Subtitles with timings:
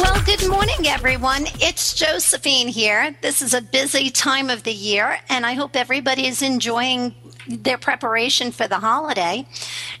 [0.00, 1.44] Well, good morning, everyone.
[1.60, 3.14] It's Josephine here.
[3.20, 7.14] This is a busy time of the year, and I hope everybody is enjoying
[7.46, 9.46] their preparation for the holiday.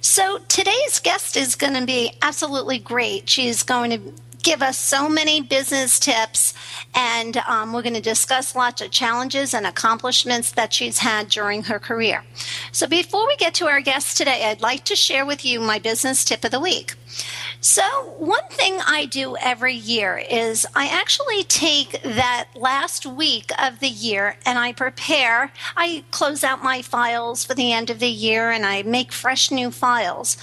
[0.00, 3.28] So, today's guest is going to be absolutely great.
[3.28, 6.54] She's going to give us so many business tips,
[6.94, 11.64] and um, we're going to discuss lots of challenges and accomplishments that she's had during
[11.64, 12.24] her career.
[12.72, 15.78] So, before we get to our guest today, I'd like to share with you my
[15.78, 16.94] business tip of the week.
[17.62, 17.82] So,
[18.16, 23.88] one thing I do every year is I actually take that last week of the
[23.88, 28.50] year and I prepare, I close out my files for the end of the year
[28.50, 30.38] and I make fresh new files.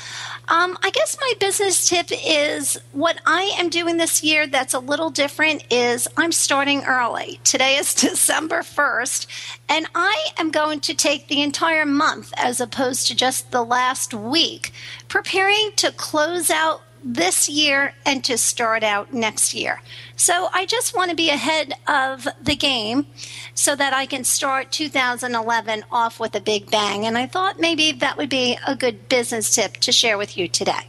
[0.47, 4.79] Um, I guess my business tip is what I am doing this year that's a
[4.79, 7.39] little different is I'm starting early.
[7.43, 9.25] Today is December 1st,
[9.67, 14.13] and I am going to take the entire month as opposed to just the last
[14.13, 14.71] week,
[15.07, 19.81] preparing to close out this year and to start out next year.
[20.15, 23.07] So I just want to be ahead of the game
[23.53, 27.05] so that I can start 2011 off with a big bang.
[27.05, 30.47] And I thought maybe that would be a good business tip to share with you
[30.47, 30.87] today.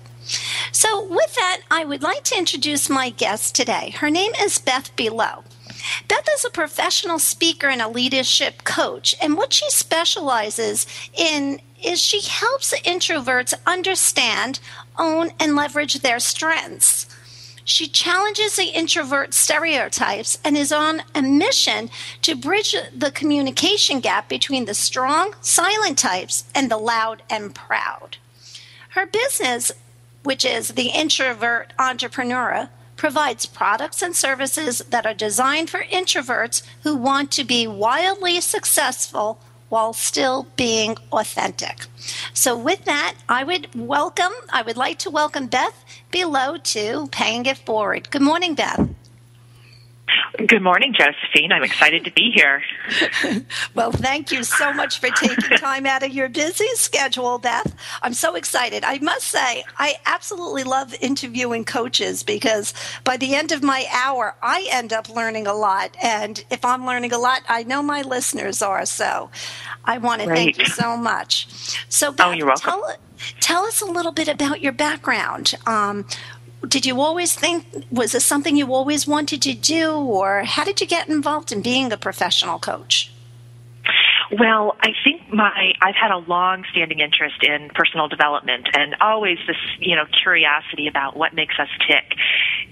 [0.72, 3.94] So, with that, I would like to introduce my guest today.
[3.96, 5.42] Her name is Beth Buelow.
[6.06, 12.00] Beth is a professional speaker and a leadership coach, and what she specializes in is
[12.00, 14.60] she helps introverts understand,
[14.98, 17.06] own, and leverage their strengths.
[17.64, 21.90] She challenges the introvert stereotypes and is on a mission
[22.22, 28.16] to bridge the communication gap between the strong, silent types and the loud and proud.
[28.90, 29.70] Her business,
[30.22, 36.96] which is the Introvert Entrepreneur, provides products and services that are designed for introverts who
[36.96, 41.86] want to be wildly successful while still being authentic.
[42.32, 47.46] So, with that, I would welcome, I would like to welcome Beth Buelow to Paying
[47.46, 48.10] It Forward.
[48.10, 48.97] Good morning, Beth.
[50.36, 51.52] Good morning, Josephine.
[51.52, 52.62] I'm excited to be here.
[53.74, 57.74] well, thank you so much for taking time out of your busy schedule, Beth.
[58.02, 58.84] I'm so excited.
[58.84, 62.74] I must say, I absolutely love interviewing coaches because
[63.04, 65.96] by the end of my hour, I end up learning a lot.
[66.02, 68.84] And if I'm learning a lot, I know my listeners are.
[68.84, 69.30] So
[69.84, 71.48] I want to thank you so much.
[71.88, 72.70] So, Beth, oh, you're welcome.
[72.70, 72.96] Tell,
[73.40, 75.54] tell us a little bit about your background.
[75.66, 76.06] Um,
[76.66, 80.80] did you always think was this something you always wanted to do or how did
[80.80, 83.12] you get involved in being a professional coach
[84.30, 89.56] well, I think my I've had a long-standing interest in personal development and always this,
[89.78, 92.12] you know, curiosity about what makes us tick.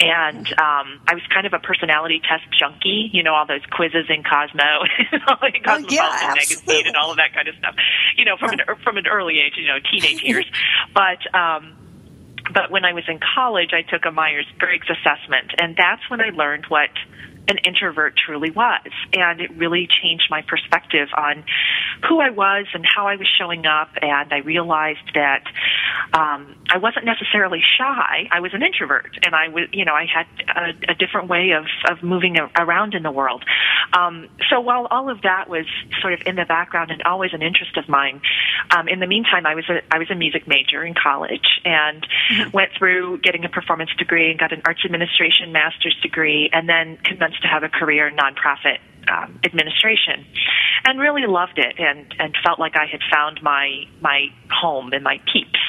[0.01, 4.05] And um, I was kind of a personality test junkie, you know, all those quizzes
[4.11, 7.75] in Cosmo, Cosmopolitan oh, yeah, magazine, and all of that kind of stuff.
[8.17, 10.47] You know, from an from an early age, you know, teenage years.
[10.93, 11.73] But um,
[12.53, 16.21] but when I was in college, I took a Myers Briggs assessment, and that's when
[16.21, 16.91] I learned what
[17.49, 18.89] an introvert truly was.
[19.13, 21.45] And it really changed my perspective on
[22.09, 23.91] who I was and how I was showing up.
[24.01, 25.45] And I realized that
[26.13, 28.29] um, I wasn't necessarily shy.
[28.31, 31.53] I was an introvert, and I was, you know, I had a, a different way
[31.53, 33.45] of of moving around in the world.
[33.93, 35.67] Um, so while all of that was
[36.01, 38.21] sort of in the background and always an interest of mine,
[38.77, 42.07] um, in the meantime, I was a I was a music major in college and
[42.31, 42.51] mm-hmm.
[42.51, 46.99] went through getting a performance degree and got an arts administration master's degree, and then
[47.05, 48.79] commenced to have a career in nonprofit
[49.11, 50.25] um, administration,
[50.85, 55.03] and really loved it, and and felt like I had found my my home and
[55.05, 55.61] my peeps.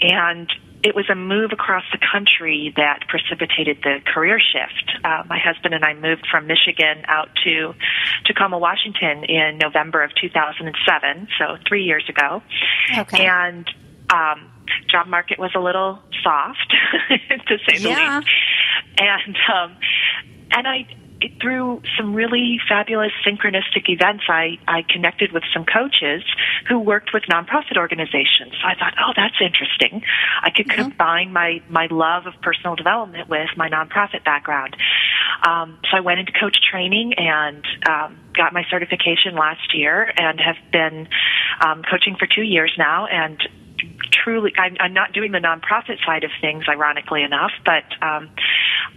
[0.00, 0.50] And
[0.82, 4.92] it was a move across the country that precipitated the career shift.
[5.02, 7.74] Uh, my husband and I moved from Michigan out to
[8.26, 12.42] Tacoma, Washington in November of 2007, so three years ago.
[12.98, 13.24] Okay.
[13.26, 13.66] And
[14.12, 14.50] um,
[14.90, 16.74] job market was a little soft,
[17.48, 18.18] to say the Yeah.
[18.18, 18.28] least.
[19.00, 19.76] And um,
[20.54, 20.86] and I
[21.40, 26.22] through some really fabulous synchronistic events, I, I connected with some coaches
[26.68, 28.52] who worked with nonprofit organizations.
[28.60, 30.02] So I thought, oh, that's interesting.
[30.42, 34.76] I could combine my, my love of personal development with my nonprofit background.
[35.46, 40.40] Um, so I went into coach training and um, got my certification last year and
[40.40, 41.08] have been
[41.64, 43.40] um, coaching for two years now and
[44.12, 48.30] truly I'm, I'm not doing the nonprofit side of things ironically enough but um,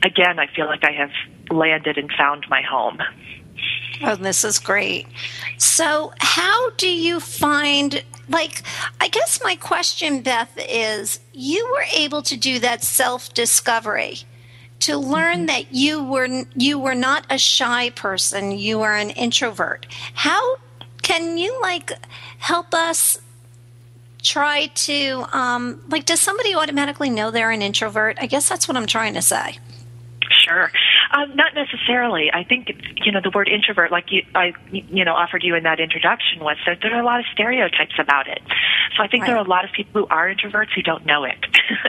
[0.03, 1.09] again i feel like i have
[1.49, 2.99] landed and found my home.
[4.03, 5.07] Oh, this is great.
[5.57, 8.61] So, how do you find, like,
[9.01, 14.19] I guess my question, Beth, is you were able to do that self discovery
[14.79, 18.51] to learn that you were you were not a shy person.
[18.51, 19.87] You were an introvert.
[20.13, 20.57] How
[21.01, 21.91] can you like
[22.37, 23.19] help us
[24.21, 28.17] try to um, like does somebody automatically know they're an introvert?
[28.21, 29.57] I guess that's what i'm trying to say.
[30.29, 30.71] Sure.
[31.17, 32.29] Um, not necessarily.
[32.31, 32.69] I think
[33.03, 36.39] you know the word introvert, like you, I you know offered you in that introduction,
[36.41, 38.41] was that there are a lot of stereotypes about it.
[38.95, 41.23] So I think there are a lot of people who are introverts who don't know
[41.23, 41.37] it.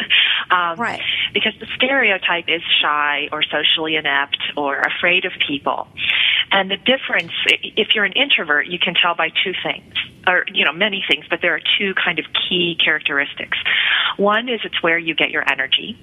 [0.50, 1.02] um, Right.
[1.34, 5.88] Because the stereotype is shy or socially inept or afraid of people,
[6.50, 9.94] and the difference, if you're an introvert, you can tell by two things,
[10.26, 13.58] or you know many things, but there are two kind of key characteristics.
[14.16, 15.98] One is it's where you get your energy,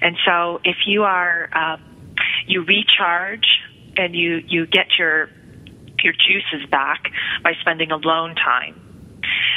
[0.00, 1.91] and so if you are um,
[2.46, 3.46] you recharge
[3.96, 5.28] and you you get your
[6.02, 7.04] your juices back
[7.42, 8.78] by spending alone time.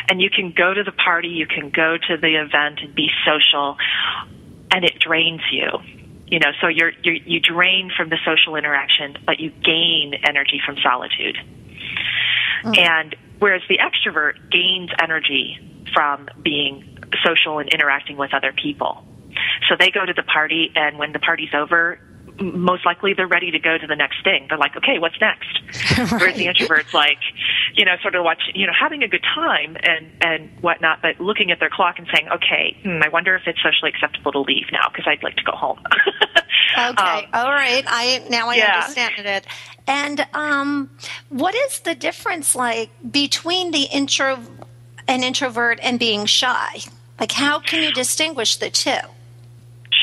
[0.10, 3.10] And you can go to the party, you can go to the event and be
[3.26, 3.78] social,
[4.72, 5.70] and it drains you.
[6.28, 10.62] You know, so you're, you're you drain from the social interaction, but you gain energy
[10.66, 11.38] from solitude.
[12.64, 12.78] Mm.
[12.78, 15.60] And whereas the extrovert gains energy
[15.94, 19.04] from being social and interacting with other people.
[19.70, 22.00] So they go to the party, and when the party's over,
[22.40, 24.48] most likely they're ready to go to the next thing.
[24.50, 25.60] They're like, okay, what's next?
[26.12, 27.20] Whereas the introvert's like,
[27.76, 31.20] you know, sort of watch, you know, having a good time and and whatnot, but
[31.20, 34.40] looking at their clock and saying, okay, hmm, I wonder if it's socially acceptable to
[34.40, 35.80] leave now because I'd like to go home.
[36.78, 37.84] Okay, Um, all right.
[37.88, 38.82] I now I yeah.
[38.82, 39.48] understand it.
[39.88, 40.90] And um,
[41.30, 44.40] what is the difference like between the intro,
[45.08, 46.80] an introvert, and being shy?
[47.20, 48.98] Like, how can you distinguish the two?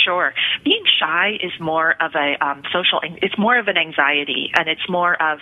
[0.04, 0.34] Sure.
[0.64, 4.88] Being shy is more of a um, social, it's more of an anxiety, and it's
[4.88, 5.38] more of,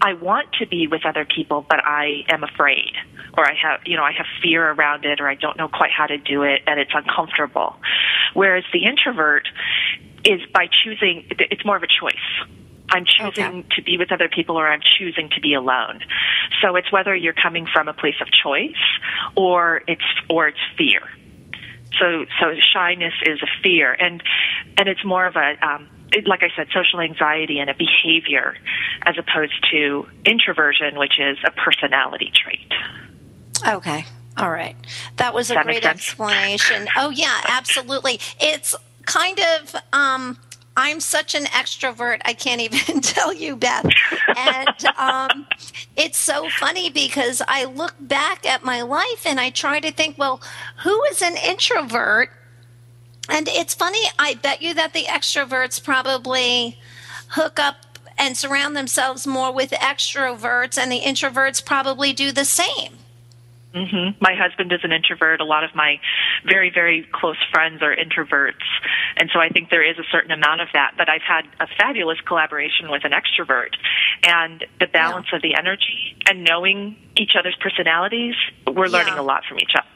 [0.00, 2.92] I want to be with other people, but I am afraid,
[3.36, 5.90] or I have, you know, I have fear around it, or I don't know quite
[5.90, 7.76] how to do it, and it's uncomfortable.
[8.34, 9.48] Whereas the introvert
[10.24, 12.14] is by choosing, it's more of a choice.
[12.90, 13.68] I'm choosing Okay.
[13.76, 16.00] to be with other people or I'm choosing to be alone.
[16.62, 18.76] So it's whether you're coming from a place of choice
[19.36, 21.00] or it's or it's fear.
[21.98, 24.22] So so shyness is a fear and
[24.76, 28.56] and it's more of a um it, like I said, social anxiety and a behavior
[29.02, 32.72] as opposed to introversion, which is a personality trait.
[33.66, 34.04] Okay,
[34.36, 34.76] all right.
[35.16, 36.88] That was a that great explanation.
[36.96, 38.20] Oh yeah, absolutely.
[38.40, 38.74] It's
[39.06, 39.74] kind of.
[39.92, 40.38] Um,
[40.76, 42.20] I'm such an extrovert.
[42.24, 43.86] I can't even tell you, Beth.
[44.36, 45.46] And um,
[45.96, 50.18] it's so funny because I look back at my life and I try to think,
[50.18, 50.40] well,
[50.82, 52.30] who is an introvert?
[53.28, 56.78] And it's funny, I bet you that the extroverts probably
[57.28, 57.76] hook up
[58.18, 62.98] and surround themselves more with extroverts, and the introverts probably do the same.
[63.74, 65.40] Hmm My husband is an introvert.
[65.40, 65.98] A lot of my
[66.46, 68.62] very, very close friends are introverts.
[69.16, 70.92] And so I think there is a certain amount of that.
[70.96, 73.74] But I've had a fabulous collaboration with an extrovert.
[74.22, 78.34] And the balance of the energy and knowing each other's personalities,
[78.66, 79.88] we're learning a lot from each other.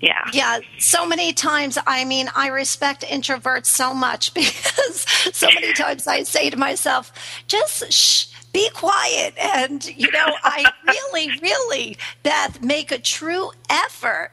[0.00, 0.22] Yeah.
[0.32, 1.78] Yeah, so many times.
[1.86, 7.12] I mean, I respect introverts so much because so many times I say to myself,
[7.46, 9.34] just shh, be quiet.
[9.38, 14.30] And, you know, I really, really, Beth, make a true effort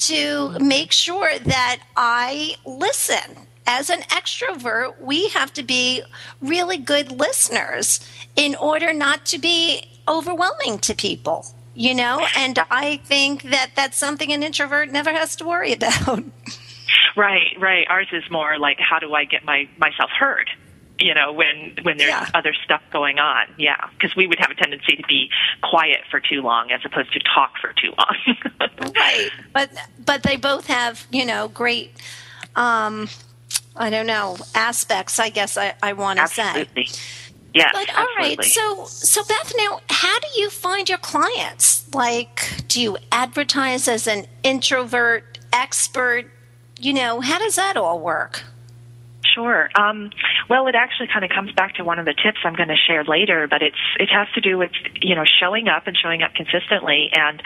[0.00, 3.46] to make sure that I listen.
[3.66, 6.02] As an extrovert, we have to be
[6.40, 8.00] really good listeners
[8.34, 13.96] in order not to be overwhelming to people you know and i think that that's
[13.96, 16.24] something an introvert never has to worry about
[17.16, 17.86] Right, right.
[17.88, 20.48] Ours is more like how do I get my myself heard?
[21.00, 22.26] You know, when when there's Yeah.
[22.34, 23.46] other stuff going on.
[23.58, 25.28] Yeah, because we would have a tendency to be
[25.62, 28.92] quiet for too long as opposed to talk for too long.
[28.96, 29.70] right but
[30.04, 31.92] but they both have you know great
[32.54, 33.08] um,
[33.76, 35.18] I don't know aspects.
[35.18, 36.68] I guess I, I want to say.
[37.54, 37.70] Yes.
[37.72, 38.48] But all right, absolutely.
[38.48, 41.92] so so Beth, now how do you find your clients?
[41.94, 46.26] Like, do you advertise as an introvert expert?
[46.78, 48.44] You know, how does that all work?
[49.34, 49.70] Sure.
[49.74, 50.10] Um,
[50.48, 52.80] well, it actually kind of comes back to one of the tips I'm going to
[52.88, 56.22] share later, but it's it has to do with you know showing up and showing
[56.22, 57.42] up consistently, and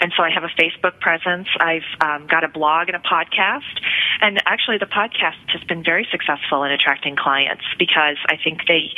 [0.00, 1.48] and so I have a Facebook presence.
[1.58, 3.80] I've um, got a blog and a podcast,
[4.20, 8.90] and actually the podcast has been very successful in attracting clients because I think they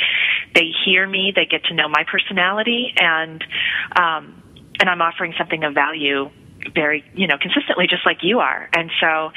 [0.53, 3.43] they hear me, they get to know my personality, and
[3.95, 4.43] um,
[4.79, 6.29] and I'm offering something of value
[6.73, 8.69] very you know consistently just like you are.
[8.73, 9.31] And so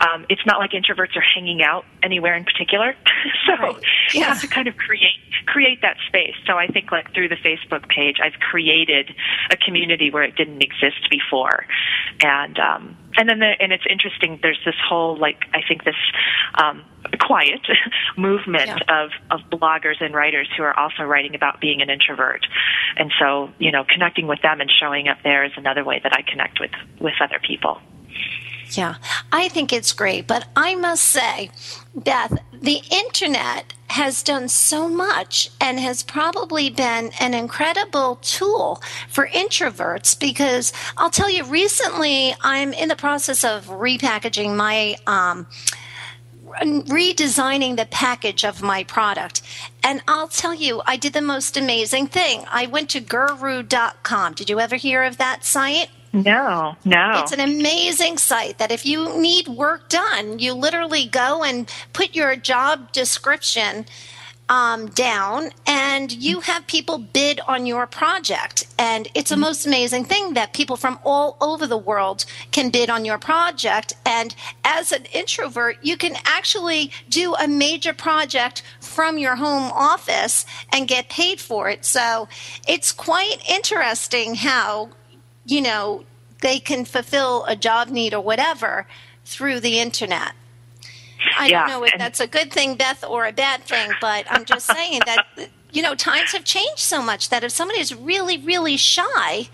[0.00, 2.94] um, it's not like introverts are hanging out anywhere in particular.
[3.46, 3.76] So Right.
[4.12, 6.34] you have to kind of create create that space.
[6.46, 9.10] So i think like through the facebook page i've created
[9.50, 11.66] a community where it didn't exist before.
[12.22, 15.94] And um and then the, and it's interesting there's this whole like i think this
[16.62, 16.82] um
[17.20, 17.60] quiet
[18.16, 19.04] movement Yeah.
[19.04, 22.46] of of bloggers and writers who are also writing about being an introvert
[22.96, 26.12] and so you know connecting with them and showing up there is another way that
[26.12, 27.80] i connect with with other people
[28.70, 28.94] Yeah,
[29.30, 30.26] I think it's great.
[30.26, 31.50] But I must say,
[31.94, 39.28] Beth, the internet has done so much and has probably been an incredible tool for
[39.28, 44.96] introverts because I'll tell you, recently I'm in the process of repackaging my.
[45.06, 45.46] Um,
[46.62, 49.42] redesigning the package of my product.
[49.82, 52.44] And I'll tell you, I did the most amazing thing.
[52.48, 54.34] I went to guru.com.
[54.34, 55.88] Did you ever hear of that site?
[56.14, 61.44] No no It's an amazing site that if you need work done, you literally go
[61.44, 63.86] and put your job description
[64.48, 68.66] um, down and you have people bid on your project.
[68.78, 72.90] And it's a most amazing thing that people from all over the world can bid
[72.90, 73.94] on your project.
[74.04, 80.44] And as an introvert, you can actually do a major project from your home office
[80.72, 81.84] and get paid for it.
[81.84, 82.28] So
[82.68, 84.90] it's quite interesting how
[85.46, 86.04] you know,
[86.42, 88.86] they can fulfill a job need or whatever
[89.24, 90.32] through the internet.
[91.36, 94.26] I Yeah, don't know if that's a good thing, Beth, or a bad thing, but
[94.30, 95.20] I'm just saying that,
[95.72, 99.48] you know, times have changed so much that if somebody is really, really shy,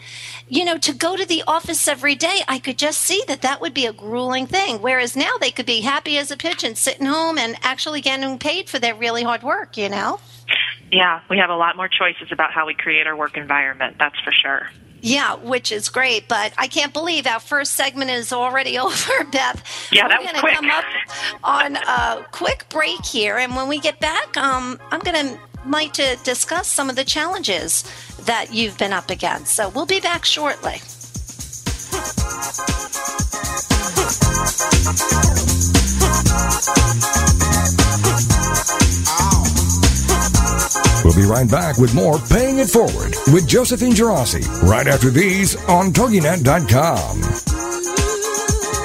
[0.49, 3.61] you know, to go to the office every day, I could just see that that
[3.61, 4.83] would be a grueling thing.
[4.83, 8.69] Whereas now they could be happy as a pigeon, sitting home and actually getting paid
[8.69, 10.21] for their really hard work, you know?
[10.93, 14.19] yeah we have a lot more choices about how we create our work environment that's
[14.21, 14.69] for sure
[15.03, 19.63] Yeah, which is great, but I can't believe our first segment is already over, Beth.
[19.93, 20.85] Yeah, that We're gonna come up
[21.45, 25.93] on a quick break here, and when we get back, um, I'm going to like
[25.95, 27.85] to discuss some of the challenges
[28.25, 29.55] that you've been up against.
[29.55, 30.81] So we'll be back shortly.
[41.11, 45.57] We'll be right back with more Paying It Forward with Josephine Gerasi right after these
[45.65, 47.21] on TogiNet.com.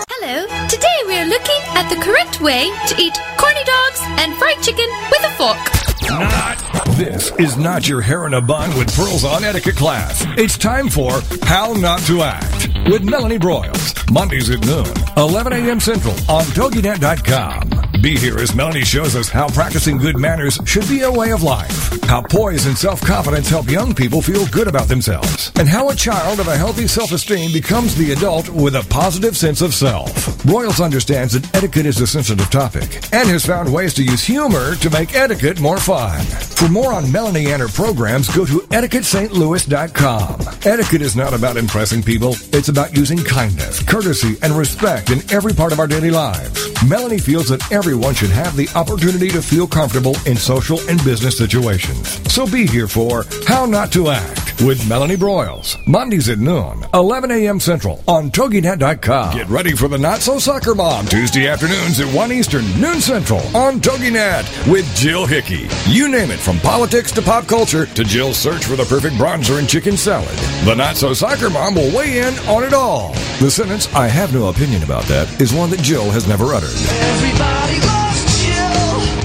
[0.10, 0.68] Hello.
[0.68, 4.88] Today we are looking at the correct way to eat corny dogs and fried chicken
[5.12, 6.10] with a fork.
[6.10, 6.58] Not.
[6.98, 10.26] This is not your hair in a bun with pearls on etiquette class.
[10.36, 14.12] It's time for How Not to Act with Melanie Broyles.
[14.12, 15.80] Mondays at noon, 11 a.m.
[15.80, 17.85] Central on TogiNet.com.
[18.06, 21.42] Be here as Melanie shows us how practicing good manners should be a way of
[21.42, 25.96] life, how poise and self-confidence help young people feel good about themselves, and how a
[25.96, 30.46] child of a healthy self-esteem becomes the adult with a positive sense of self.
[30.46, 34.76] Royals understands that etiquette is a sensitive topic and has found ways to use humor
[34.76, 36.24] to make etiquette more fun.
[36.26, 40.42] For more on Melanie and her programs, go to etiquettestlouis.com.
[40.64, 42.36] Etiquette is not about impressing people.
[42.54, 46.70] It's about using kindness, courtesy, and respect in every part of our daily lives.
[46.88, 51.38] Melanie feels that everyone should have the opportunity to feel comfortable in social and business
[51.38, 52.20] situations.
[52.32, 55.76] So be here for How Not to Act with Melanie Broyles.
[55.88, 57.60] Mondays at noon, 11 a.m.
[57.60, 59.38] Central on TogiNet.com.
[59.38, 63.40] Get ready for the Not So Soccer Mom Tuesday afternoons at 1 Eastern, noon Central
[63.56, 65.68] on TogiNet with Jill Hickey.
[65.88, 69.60] You name it, from politics to pop culture to Jill's search for the perfect bronzer
[69.60, 70.38] and chicken salad.
[70.66, 73.14] The Not So Soccer Mom will weigh in on it all.
[73.40, 77.85] The sentence, I have no opinion about that, is one that Jill has never uttered.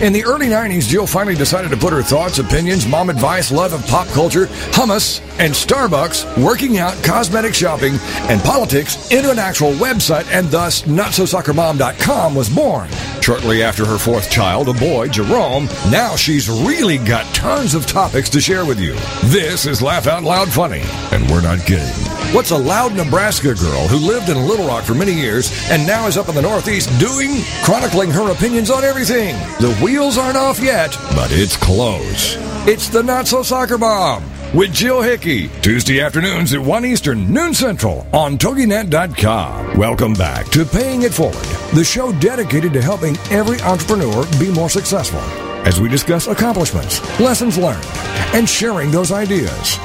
[0.01, 3.75] In the early 90s, Jill finally decided to put her thoughts, opinions, mom advice, love
[3.75, 7.97] of pop culture, hummus, and Starbucks, working out, cosmetic shopping,
[8.31, 12.89] and politics into an actual website, and thus NotSoSoccerMom.com was born.
[13.21, 18.31] Shortly after her fourth child, a boy, Jerome, now she's really got tons of topics
[18.31, 18.95] to share with you.
[19.25, 22.20] This is Laugh Out Loud Funny, and we're not kidding.
[22.33, 26.07] What's a loud Nebraska girl who lived in Little Rock for many years and now
[26.07, 27.43] is up in the Northeast doing?
[27.65, 29.35] Chronicling her opinions on everything.
[29.59, 32.37] The wheels aren't off yet, but it's close.
[32.69, 34.23] It's the Not So Soccer Bomb
[34.55, 35.49] with Jill Hickey.
[35.61, 39.77] Tuesday afternoons at 1 Eastern, noon Central on TogiNet.com.
[39.77, 41.35] Welcome back to Paying It Forward,
[41.75, 45.19] the show dedicated to helping every entrepreneur be more successful
[45.67, 47.85] as we discuss accomplishments, lessons learned,
[48.35, 49.79] and sharing those ideas.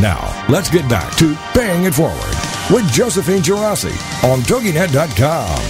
[0.00, 2.34] Now, let's get back to Paying It Forward
[2.70, 3.92] with Josephine Girassi
[4.24, 5.60] on TogiNet.com.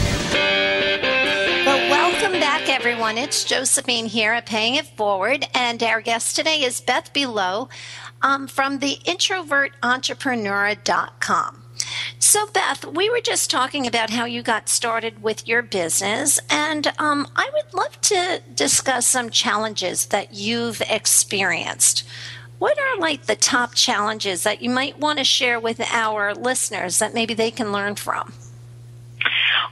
[1.67, 3.19] Well, welcome back, everyone.
[3.19, 7.69] It's Josephine here at Paying It Forward, and our guest today is Beth Buelow
[8.23, 11.59] um, from the introvertentrepreneur.com.
[12.21, 16.87] So, Beth, we were just talking about how you got started with your business, and
[16.99, 22.05] um, I would love to discuss some challenges that you've experienced.
[22.63, 27.01] What are like the top challenges that you might want to share with our listeners
[27.01, 28.33] that maybe they can learn from?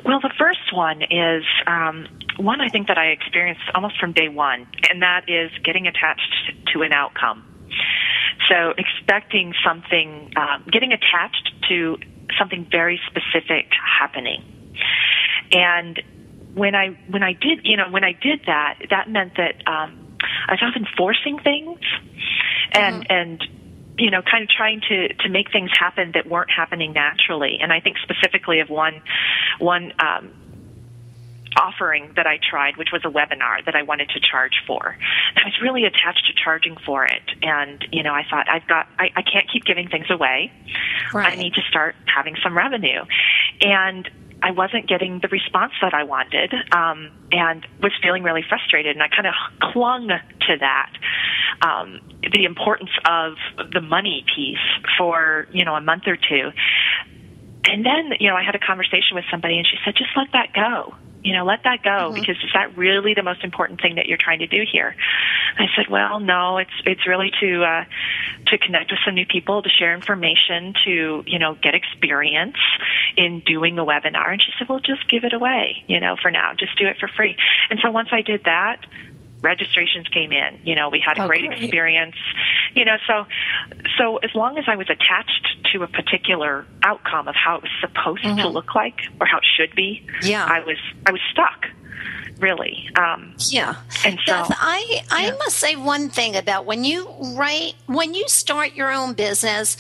[0.05, 4.29] Well, the first one is um, one I think that I experienced almost from day
[4.29, 7.47] one, and that is getting attached to an outcome.
[8.49, 11.97] So, expecting something, uh, getting attached to
[12.37, 13.69] something very specific
[14.01, 14.43] happening.
[15.53, 16.03] And
[16.55, 20.10] when I when I did, you know, when I did that, that meant that um,
[20.49, 21.81] I was often forcing things,
[22.73, 23.13] and Mm-hmm.
[23.13, 23.49] and
[23.99, 27.59] you know, kind of trying to to make things happen that weren't happening naturally.
[27.61, 29.03] And I think specifically of one
[29.59, 30.31] one um,
[31.57, 34.97] offering that I tried, which was a webinar that I wanted to charge for.
[35.37, 38.87] I was really attached to charging for it, and you know, I thought I've got
[38.99, 40.53] I, I can't keep giving things away.
[41.13, 43.05] I need to start having some revenue,
[43.61, 44.09] and
[44.43, 48.97] I wasn't getting the response that I wanted, um, and was feeling really frustrated.
[48.97, 49.35] And I kind of
[49.73, 50.93] clung to that,
[51.63, 52.01] um,
[52.33, 53.35] the importance of
[53.73, 54.59] the money piece
[54.99, 56.51] for you know a month or two.
[57.65, 60.29] And then, you know, I had a conversation with somebody and she said, just let
[60.33, 60.95] that go.
[61.23, 64.19] You know, let that go because is that really the most important thing that you're
[64.19, 64.97] trying to do here?
[65.59, 67.85] I said, well, no, it's, it's really to, uh,
[68.47, 72.57] to connect with some new people, to share information, to, you know, get experience
[73.17, 74.33] in doing a webinar.
[74.33, 76.97] And she said, well, just give it away, you know, for now, just do it
[76.99, 77.37] for free.
[77.69, 78.87] And so once I did that,
[79.43, 80.61] registrations came in.
[80.65, 81.63] You know, we had a Oh, great great.
[81.63, 82.17] experience.
[82.75, 83.27] You know, so
[83.99, 87.71] so as long as I was attached to a particular outcome of how it was
[87.81, 90.27] supposed to look like or how it should be, Mm-hmm.
[90.29, 90.45] Yeah.
[90.45, 90.77] I was
[91.07, 91.67] I was stuck.
[92.39, 93.75] Really, um, Yeah.
[94.03, 95.31] And so- Beth, I, I Yeah.
[95.39, 99.77] must say one thing about when you write, when you start your own business,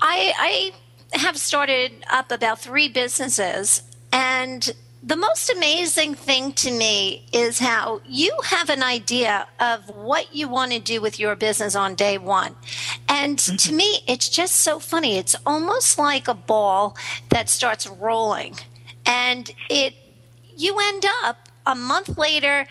[0.00, 0.72] I,
[1.12, 3.82] I have started up about three businesses
[4.12, 4.74] and
[5.06, 10.48] the most amazing thing to me is how you have an idea of what you
[10.48, 12.56] want to do with your business on day one.
[13.08, 15.16] And to me, it's just so funny.
[15.16, 16.96] It's almost like a ball
[17.28, 18.56] that starts rolling
[19.06, 19.94] and it,
[20.56, 22.66] you end up a month later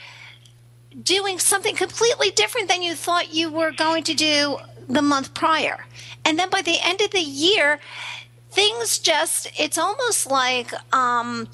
[1.01, 4.57] doing something completely different than you thought you were going to do
[4.89, 5.85] the month prior.
[6.25, 7.79] And then by the end of the year,
[8.51, 11.47] things just, it's almost like, um,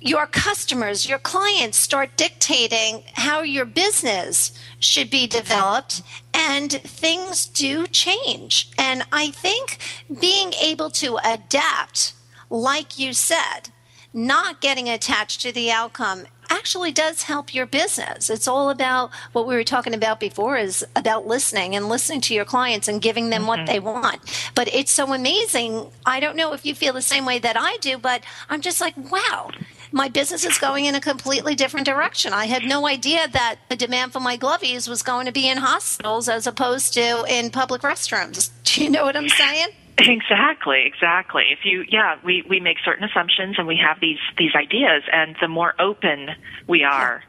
[0.00, 6.02] your customers, your clients start dictating how your business should be developed,
[6.34, 8.70] and things do change.
[8.78, 9.78] And I think
[10.20, 12.12] being able to adapt,
[12.50, 13.70] like you said,
[14.12, 18.30] not getting attached to the outcome actually does help your business.
[18.30, 22.34] It's all about what we were talking about before is about listening and listening to
[22.34, 23.66] your clients and giving them what mm-hmm.
[23.66, 24.20] they want.
[24.54, 25.90] But it's so amazing.
[26.04, 28.80] I don't know if you feel the same way that I do, but I'm just
[28.80, 29.50] like, wow.
[29.92, 32.32] My business is going in a completely different direction.
[32.32, 35.58] I had no idea that the demand for my glovies was going to be in
[35.58, 38.50] hospitals as opposed to in public restrooms.
[38.64, 39.68] Do you know what I'm saying?
[39.98, 41.44] Exactly, exactly.
[41.50, 45.36] If you, yeah, we, we make certain assumptions and we have these, these ideas, and
[45.40, 46.28] the more open
[46.68, 47.22] we are,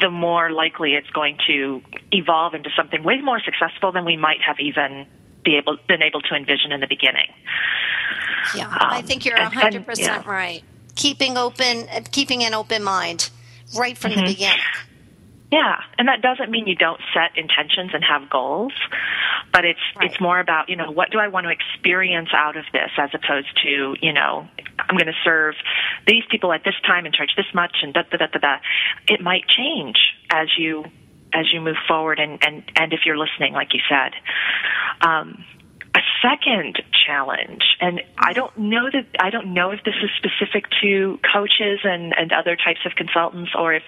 [0.00, 1.82] the more likely it's going to
[2.12, 5.06] evolve into something way more successful than we might have even
[5.44, 7.26] be able, been able to envision in the beginning.
[8.54, 10.22] Yeah, I Um, think you're and- and, 100% yeah.
[10.24, 10.62] right.
[10.94, 13.30] Keeping open, keeping an open mind
[13.76, 14.20] right from Mm-hmm.
[14.26, 14.58] the beginning.
[15.50, 18.72] Yeah, and that doesn't mean you don't set intentions and have goals,
[19.52, 20.10] but it's Right.
[20.10, 23.10] it's more about you know what do I want to experience out of this as
[23.12, 25.54] opposed to you know I'm going to serve
[26.06, 28.56] these people at this time and charge this much and da da da da da.
[29.08, 29.96] It might change
[30.30, 30.84] as you
[31.34, 34.12] as you move forward and and and if you're listening, like you said.
[35.06, 35.44] Um,
[35.94, 40.64] a second challenge, and I don't know that I don't know if this is specific
[40.82, 43.82] to coaches and and other types of consultants or if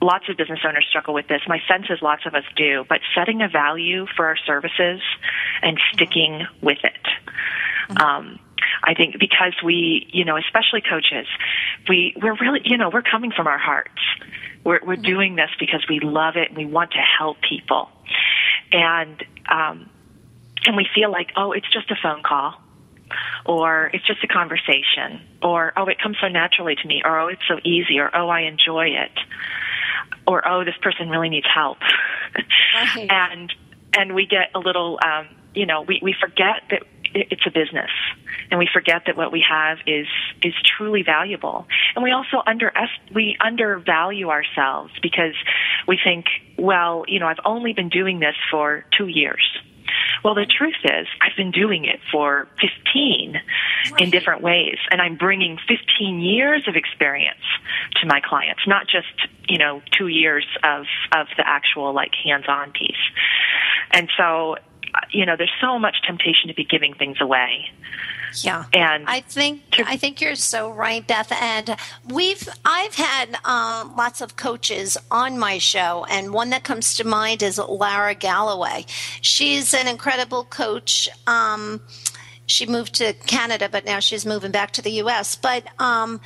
[0.00, 1.40] lots of business owners struggle with this.
[1.46, 5.00] My sense is lots of us do, but setting a value for our services
[5.62, 8.00] and sticking with it.
[8.00, 8.38] Um,
[8.82, 11.26] I think because we, you know, especially coaches,
[11.88, 14.00] we we're really, you know, we're coming from our hearts.
[14.64, 17.90] We're we're doing this because we love it and we want to help people,
[18.72, 19.90] and um,
[20.66, 22.54] and we feel like, oh, it's just a phone call,
[23.46, 27.28] or it's just a conversation, or oh, it comes so naturally to me, or oh,
[27.28, 29.18] it's so easy, or oh, I enjoy it,
[30.26, 31.78] or oh, this person really needs help,
[32.74, 33.10] Right.
[33.10, 33.52] and
[33.94, 36.82] and we get a little, um, you know, we we forget that
[37.14, 37.90] it's a business,
[38.50, 40.06] and we forget that what we have is
[40.42, 42.72] is truly valuable, and we also under
[43.14, 45.34] we undervalue ourselves because
[45.86, 46.26] we think,
[46.58, 49.42] well, you know, I've only been doing this for two years.
[50.24, 53.40] Well, the truth is, I've been doing it for 15
[53.98, 57.42] in different ways, and I'm bringing 15 years of experience
[58.00, 59.08] to my clients, not just
[59.48, 62.94] you know two years of of the actual like hands-on piece.
[63.92, 64.56] And so,
[64.94, 67.70] uh, you know, there's so much temptation to be giving things away.
[68.34, 68.64] Yeah.
[68.72, 71.32] And I think I think you're so right, Beth.
[71.32, 71.76] And
[72.08, 77.04] we've I've had um, lots of coaches on my show, and one that comes to
[77.04, 78.86] mind is Lara Galloway.
[79.20, 81.08] She's an incredible coach.
[81.26, 81.80] Um,
[82.46, 85.36] she moved to Canada, but now she's moving back to the U.S.
[85.36, 86.20] But um,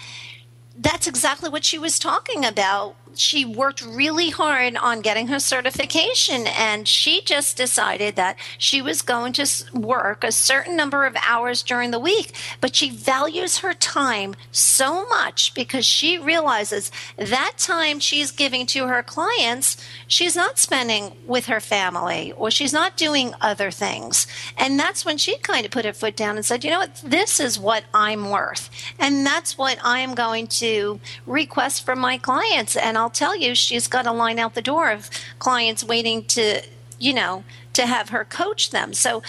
[0.78, 2.96] that's exactly what she was talking about.
[3.18, 9.02] She worked really hard on getting her certification, and she just decided that she was
[9.02, 12.32] going to work a certain number of hours during the week.
[12.60, 18.86] But she values her time so much because she realizes that time she's giving to
[18.86, 19.76] her clients,
[20.06, 24.26] she's not spending with her family or she's not doing other things.
[24.56, 27.02] And that's when she kind of put her foot down and said, you know what,
[27.04, 28.70] this is what I'm worth.
[28.98, 32.76] And that's what I am going to request from my clients.
[32.76, 36.62] And I'll tell you, she's got a line out the door of clients waiting to,
[36.98, 38.92] you know, to have her coach them.
[38.92, 39.22] So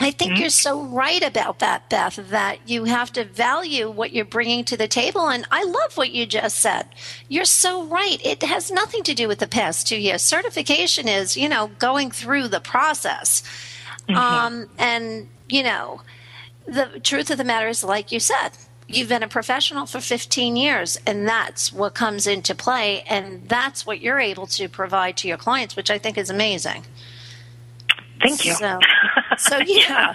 [0.00, 4.24] I think you're so right about that, Beth, that you have to value what you're
[4.24, 5.28] bringing to the table.
[5.28, 6.88] And I love what you just said.
[7.28, 8.18] You're so right.
[8.24, 10.22] It has nothing to do with the past two years.
[10.22, 13.44] Certification is, you know, going through the process.
[14.08, 16.00] Um, and, you know,
[16.66, 18.50] the truth of the matter is, like you said,
[18.86, 23.02] you've been a professional for 15 years, and that's what comes into play.
[23.02, 26.84] And that's what you're able to provide to your clients, which I think is amazing.
[28.20, 28.54] thank you.
[28.54, 28.78] So,
[29.38, 30.14] so yeah.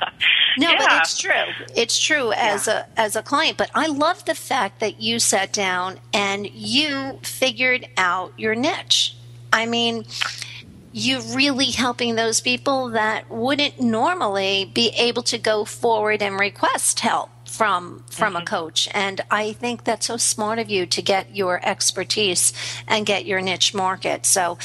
[0.57, 1.31] No, but it's true.
[1.75, 3.57] It's true as a as a client.
[3.57, 9.15] But I love the fact that you sat down and you figured out your niche.
[9.53, 10.05] I mean,
[10.91, 16.99] you're really helping those people that wouldn't normally be able to go forward and request
[16.99, 18.45] help from from a mm-hmm.
[18.45, 18.87] coach.
[18.93, 22.53] And i think that's so smart of you to get your expertise
[22.87, 24.25] and get your niche market.
[24.25, 24.57] So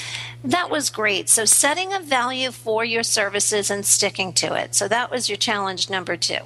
[0.45, 1.29] that was great.
[1.29, 4.75] So setting a value for your services and sticking to it.
[4.75, 6.41] So that was your challenge number two.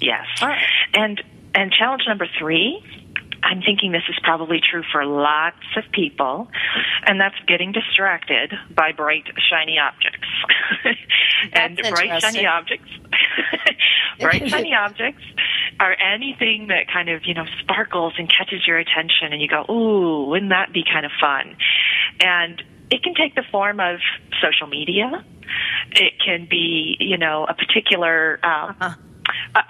[0.00, 0.26] Yes.
[0.42, 0.62] Right.
[0.94, 1.22] And
[1.54, 2.84] and challenge number three,
[3.42, 6.48] I'm thinking this is probably true for lots of people,
[7.06, 10.28] and that's getting distracted by bright shiny objects.
[11.52, 12.90] and bright shiny objects
[14.20, 15.22] bright shiny objects
[15.80, 19.64] are anything that kind of, you know, sparkles and catches your attention and you go,
[19.70, 21.56] "Ooh, wouldn't that be kind of fun?"
[22.20, 23.98] And it can take the form of
[24.40, 25.24] social media.
[25.92, 28.96] It can be, you know, a particular um,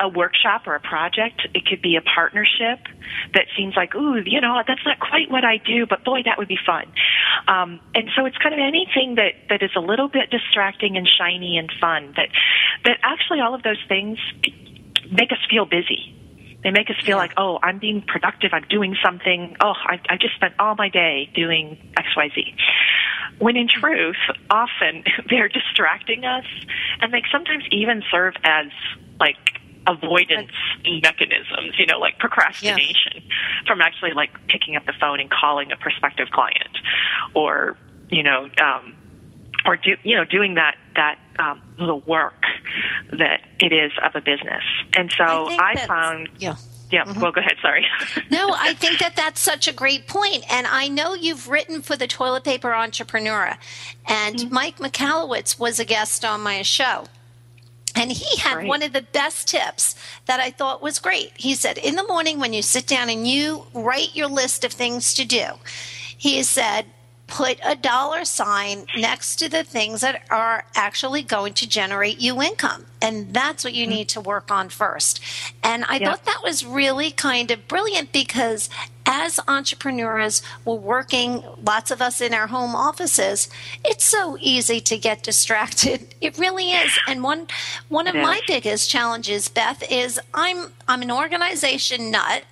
[0.00, 1.46] a, workshop or a project.
[1.54, 2.78] It could be a partnership
[3.34, 6.38] that seems like, ooh, you know, that's not quite what I do, but boy, that
[6.38, 6.84] would be fun.
[7.48, 11.08] Um, and so it's kind of anything that, that is a little bit distracting and
[11.08, 12.14] shiny and fun.
[12.16, 12.28] That
[12.84, 14.18] that actually all of those things
[15.10, 16.14] make us feel busy.
[16.66, 18.50] They make us feel like, oh, I'm being productive.
[18.52, 19.54] I'm doing something.
[19.60, 22.54] Oh, I, I just spent all my day doing X, Y, Z.
[23.38, 24.16] When in truth,
[24.50, 26.44] often they're distracting us,
[27.00, 28.66] and they sometimes even serve as
[29.20, 29.36] like
[29.86, 30.50] avoidance
[30.84, 31.78] mechanisms.
[31.78, 33.22] You know, like procrastination
[33.68, 36.78] from actually like picking up the phone and calling a prospective client,
[37.32, 37.78] or
[38.10, 38.48] you know.
[38.60, 38.96] Um,
[39.64, 42.44] or do you know doing that that um, the work
[43.12, 44.62] that it is of a business.
[44.96, 46.56] And so I I, found yeah.
[46.90, 47.04] yeah.
[47.20, 47.56] Well, go ahead.
[47.62, 47.86] Sorry.
[48.30, 50.44] no, I think that that's such a great point.
[50.52, 53.56] And I know you've written for the Toilet Paper Entrepreneur,
[54.06, 57.06] and Mike Michalowicz was a guest on my show.
[57.96, 59.94] And he had one of the best tips
[60.26, 61.32] that I thought was great.
[61.34, 64.72] He said, In the morning, when you sit down and you write your list of
[64.72, 65.46] things to do,
[66.18, 66.84] he said,
[67.26, 72.40] put a dollar sign next to the things that are actually going to generate you
[72.40, 72.86] income.
[73.02, 73.94] And that's what you mm-hmm.
[73.96, 75.20] need to work on first.
[75.62, 76.10] And I Yeah.
[76.10, 78.70] thought that was really kind of brilliant because
[79.06, 83.48] as entrepreneurs, we're working, lots of us in our home offices,
[83.84, 86.14] it's so easy to get distracted.
[86.20, 86.98] It really is.
[87.06, 87.46] And one
[87.88, 92.44] one of my biggest challenges, Beth, is I'm I'm an organization nut,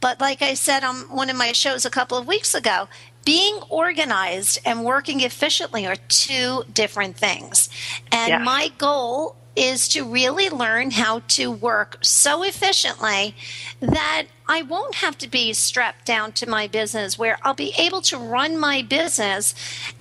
[0.00, 2.88] but like I said on one of my shows a couple of weeks ago,
[3.28, 7.68] being organized and working efficiently are two different things.
[8.10, 8.38] And Yeah.
[8.38, 13.34] my goal is to really learn how to work so efficiently
[13.80, 18.00] that I won't have to be strapped down to my business, where I'll be able
[18.02, 19.54] to run my business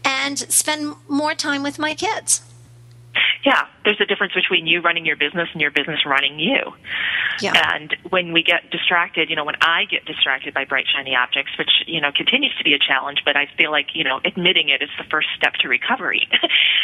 [0.06, 2.40] and spend more time with my kids.
[3.48, 6.74] Yeah, there's a difference between you running your business and your business running you.
[7.40, 7.54] Yeah.
[7.56, 11.58] And when we get distracted, you know, when I get distracted by bright, shiny objects,
[11.58, 14.68] which, you know, continues to be a challenge, but I feel like, you know, admitting
[14.68, 16.28] it is the first step to recovery.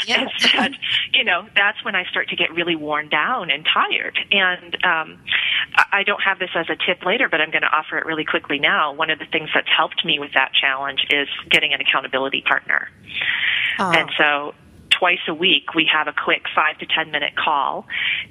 [0.06, 0.28] Yeah.
[0.58, 0.76] and
[1.14, 4.18] you know, that's when I start to get really worn down and tired.
[4.32, 5.20] And um,
[5.76, 8.06] I I don't have this as a tip later, but I'm going to offer it
[8.06, 8.92] really quickly now.
[8.92, 12.90] One of the things that's helped me with that challenge is getting an accountability partner.
[13.80, 13.92] Oh.
[13.92, 14.54] And so
[15.00, 17.86] twice a week we have a quick five to ten minute call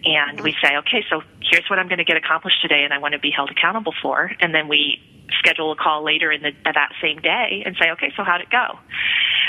[0.05, 2.98] and we say, okay, so here's what I'm going to get accomplished today and I
[2.98, 4.31] want to be held accountable for.
[4.40, 5.01] And then we
[5.38, 8.51] schedule a call later in the, that same day and say, okay, so how'd it
[8.51, 8.79] go?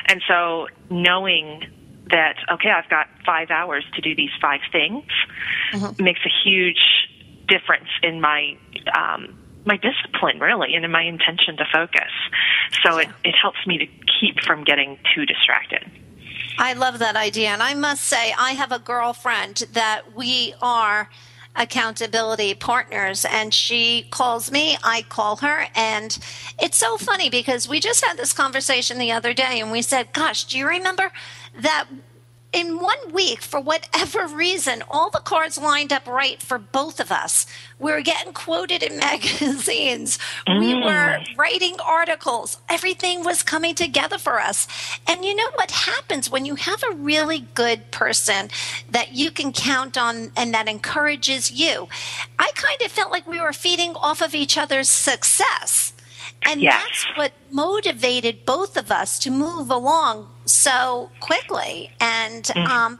[0.06, 1.65] And so knowing
[2.10, 5.06] that, okay, I've got five hours to do these five things
[5.99, 7.10] makes a huge
[7.47, 8.58] difference in my,
[8.97, 12.12] um, my discipline really and in my intention to focus.
[12.86, 13.86] So it, it helps me to
[14.19, 15.89] keep from getting too distracted.
[16.57, 17.49] I love that idea.
[17.49, 21.09] And I must say, I have a girlfriend that we are
[21.55, 26.17] accountability partners and she calls me i call her and
[26.59, 30.11] it's so funny because we just had this conversation the other day and we said
[30.13, 31.11] gosh do you remember
[31.59, 31.85] that
[32.53, 37.11] in one week, for whatever reason, all the cards lined up right for both of
[37.11, 37.47] us.
[37.79, 40.19] We were getting quoted in magazines.
[40.47, 40.85] We mm.
[40.85, 42.59] were writing articles.
[42.69, 44.67] Everything was coming together for us.
[45.07, 48.49] And you know what happens when you have a really good person
[48.91, 51.87] that you can count on and that encourages you?
[52.37, 55.93] I kind of felt like we were feeding off of each other's success.
[56.45, 56.82] And Yes.
[56.82, 61.91] that's what motivated both of us to move along so quickly.
[61.99, 62.99] And um,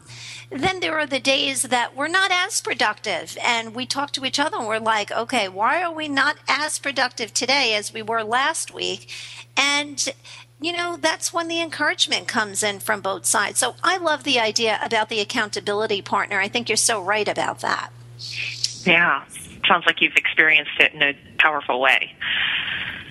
[0.50, 3.36] then there are the days that we're not as productive.
[3.42, 6.78] And we talk to each other and we're like, okay, why are we not as
[6.78, 9.08] productive today as we were last week?
[9.56, 10.08] And
[10.60, 13.58] you know, that's when the encouragement comes in from both sides.
[13.58, 16.40] So I love the idea about the accountability partner.
[16.40, 17.90] I think you're so right about that.
[18.84, 19.24] Yeah.
[19.66, 22.14] Sounds like you've experienced it in a powerful way.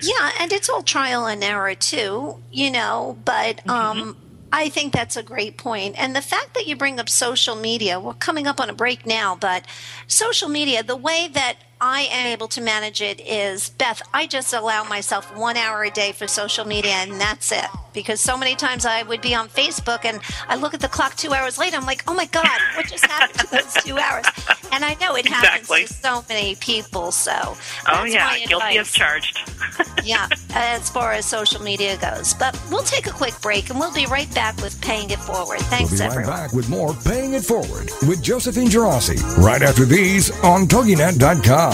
[0.06, 4.16] Yeah, and it's all trial and error too, you know, but um
[4.52, 5.96] I think that's a great point.
[5.98, 9.04] And the fact that you bring up social media, we're coming up on a break
[9.04, 9.66] now, but
[10.06, 14.54] social media, the way that I am able to manage it is Beth, I just
[14.54, 17.66] allow myself one hour a day for social media and that's it.
[17.92, 20.18] Because so many times I would be on Facebook and
[20.48, 23.04] I look at the clock two hours later, I'm like, oh my God, what just
[23.04, 24.24] happened to those two hours?
[24.72, 25.84] And I know it happens Exactly.
[25.84, 27.12] to so many people.
[27.12, 29.38] So, Oh that's yeah, my guilty advice as charged.
[30.04, 32.32] yeah, as far as social media goes.
[32.34, 35.60] But we'll take a quick break and we'll be right back with Paying It Forward.
[35.60, 36.32] Thanks, We'll be right everyone.
[36.34, 41.73] back with more Paying It Forward with Josephine Gerasi right after these on TogiNet.com.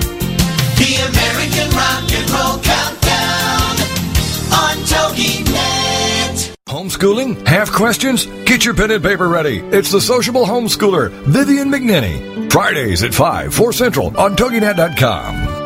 [0.77, 3.75] The American Rock and Roll Countdown
[4.53, 6.55] on TogiNet.
[6.67, 7.47] Homeschooling?
[7.47, 8.25] Have questions?
[8.45, 9.59] Get your pen and paper ready.
[9.59, 12.51] It's the sociable homeschooler, Vivian McNinney.
[12.51, 15.60] Fridays at 5, 4 Central on TogiNet.com.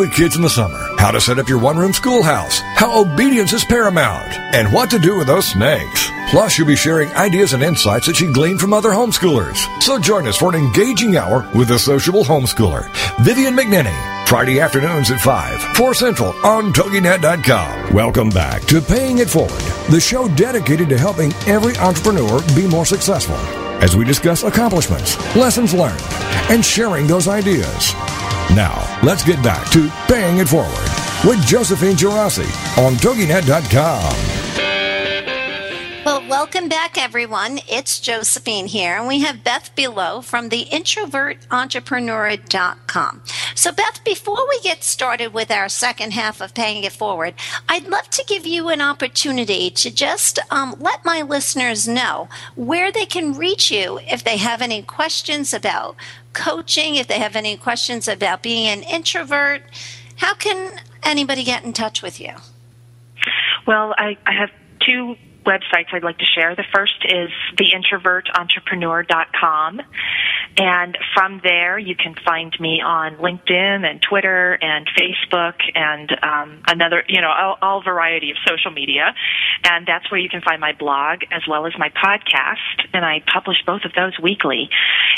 [0.00, 0.78] with kids in the summer?
[0.96, 2.60] How to set up your one-room schoolhouse?
[2.74, 4.32] How obedience is paramount?
[4.54, 6.10] And what to do with those snakes?
[6.30, 9.58] Plus, you'll be sharing ideas and insights that she gleaned from other homeschoolers.
[9.82, 12.88] So join us for an engaging hour with the sociable homeschooler,
[13.22, 14.26] Vivian McNinney.
[14.26, 17.92] Friday afternoons at 5, 4 Central on TogiNet.com.
[17.92, 19.60] Welcome back to Paying It Forward,
[19.90, 23.36] the show dedicated to helping every entrepreneur be more successful
[23.82, 26.00] as we discuss accomplishments, lessons learned,
[26.48, 27.92] and sharing those ideas.
[28.54, 30.88] Now, let's get back to Paying It Forward
[31.24, 32.48] with Josephine Girassi
[32.84, 34.16] on TogiNet.com.
[36.04, 37.60] Well, welcome back, everyone.
[37.68, 43.22] It's Josephine here, and we have Beth Buelow from the introvertentrepreneur.com.
[43.54, 47.34] So, Beth, before we get started with our second half of Paying It Forward,
[47.68, 52.90] I'd love to give you an opportunity to just um, let my listeners know where
[52.90, 55.96] they can reach you if they have any questions about
[56.32, 59.62] coaching, if they have any questions about being an introvert.
[60.16, 62.32] How can anybody get in touch with you?
[63.66, 64.50] Well, I, I have
[64.86, 66.54] two websites I'd like to share.
[66.54, 69.82] The first is theintrovertentrepreneur.com.
[70.56, 76.62] And from there, you can find me on LinkedIn and Twitter and Facebook and um,
[76.66, 79.14] another, you know, all, all variety of social media.
[79.64, 82.88] And that's where you can find my blog as well as my podcast.
[82.92, 84.68] And I publish both of those weekly.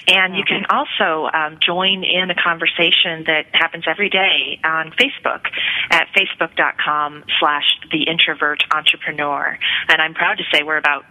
[0.07, 5.47] And you can also um, join in a conversation that happens every day on Facebook
[5.91, 9.59] at facebook.com slash the introvert entrepreneur.
[9.89, 11.05] And I'm proud to say we're about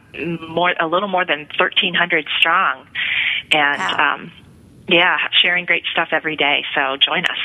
[0.49, 2.87] more, a little more than 1,300 strong.
[3.51, 4.13] And, Wow.
[4.15, 4.31] um,
[4.87, 6.63] yeah, sharing great stuff every day.
[6.75, 7.37] So join us.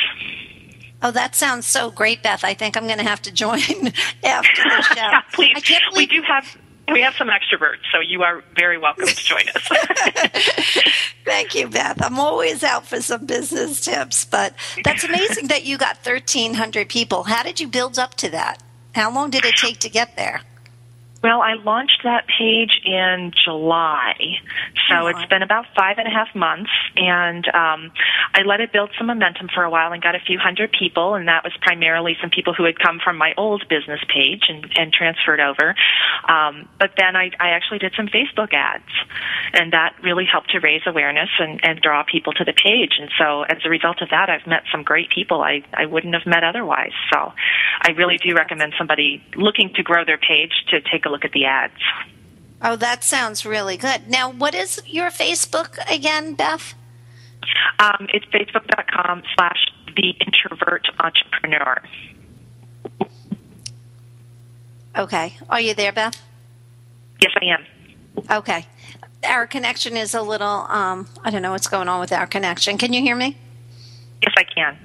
[1.02, 2.42] Oh, that sounds so great, Beth.
[2.42, 3.60] I think I'm going to have to join
[4.24, 4.94] after the show.
[4.96, 5.52] yeah, please.
[5.56, 6.56] I can't we do have
[6.90, 9.68] we have some extroverts, so you are very welcome to join us.
[11.24, 12.00] Thank you, Beth.
[12.02, 17.24] I'm always out for some business tips, but that's amazing that you got 1,300 people.
[17.24, 18.62] How did you build up to that?
[18.94, 20.42] How long did it take to get there?
[21.22, 24.14] Well, I launched that page in July,
[24.88, 27.90] so it's been about five and a half months, and um,
[28.34, 31.14] I let it build some momentum for a while and got a few hundred people,
[31.14, 34.66] and that was primarily some people who had come from my old business page and,
[34.76, 35.74] and transferred over.
[36.28, 38.92] Um, but then I, I actually did some Facebook ads,
[39.54, 43.00] and that really helped to raise awareness and, and draw people to the page.
[43.00, 46.14] And so, as a result of that, I've met some great people I, I wouldn't
[46.14, 46.92] have met otherwise.
[47.12, 47.32] So,
[47.80, 51.32] I really do recommend somebody looking to grow their page to take a look at
[51.32, 51.74] the ads.
[52.62, 54.08] Oh, that sounds really good.
[54.08, 56.74] Now, what is your Facebook again, Beth?
[57.78, 61.82] Um, it's facebook.com slash the introvert entrepreneur.
[64.96, 65.34] Okay.
[65.48, 66.20] Are you there, Beth?
[67.20, 67.66] Yes, I am.
[68.30, 68.66] Okay.
[69.24, 72.78] Our connection is a little, um, I don't know what's going on with our connection.
[72.78, 73.36] Can you hear me?
[74.22, 74.78] Yes, I can.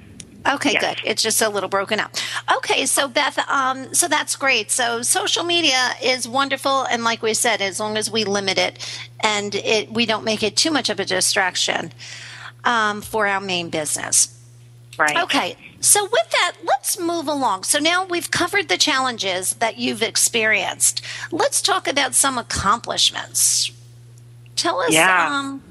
[0.46, 0.82] Okay, Yes.
[0.82, 1.00] good.
[1.08, 2.12] It's just a little broken up.
[2.56, 4.70] Okay, so Beth, um, so that's great.
[4.70, 8.78] So social media is wonderful, and like we said, as long as we limit it
[9.20, 11.92] and it, we don't make it too much of a distraction
[12.64, 14.36] um, for our main business.
[14.98, 15.16] Right.
[15.16, 17.64] Okay, so with that, let's move along.
[17.64, 21.02] So now we've covered the challenges that you've experienced.
[21.30, 23.70] Let's talk about some accomplishments.
[24.56, 25.28] Tell us, Yeah.
[25.38, 25.62] um,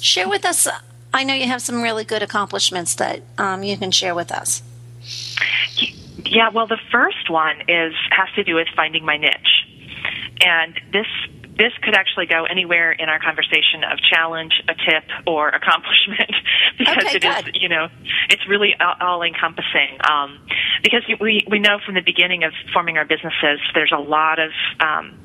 [0.00, 0.66] share with us.
[1.14, 4.62] I know you have some really good accomplishments that um, you can share with us.
[6.24, 9.64] Yeah, well, the first one is has to do with finding my niche,
[10.44, 11.06] and this
[11.56, 16.32] this could actually go anywhere in our conversation of challenge, a tip, or accomplishment,
[16.78, 17.56] because Okay, it is good.
[17.60, 17.88] you know
[18.30, 19.98] it's really all encompassing.
[20.10, 20.40] Um,
[20.82, 24.50] because we we know from the beginning of forming our businesses, there's a lot of
[24.80, 25.16] um,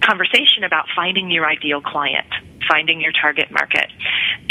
[0.00, 2.26] conversation about finding your ideal client,
[2.68, 3.90] finding your target market.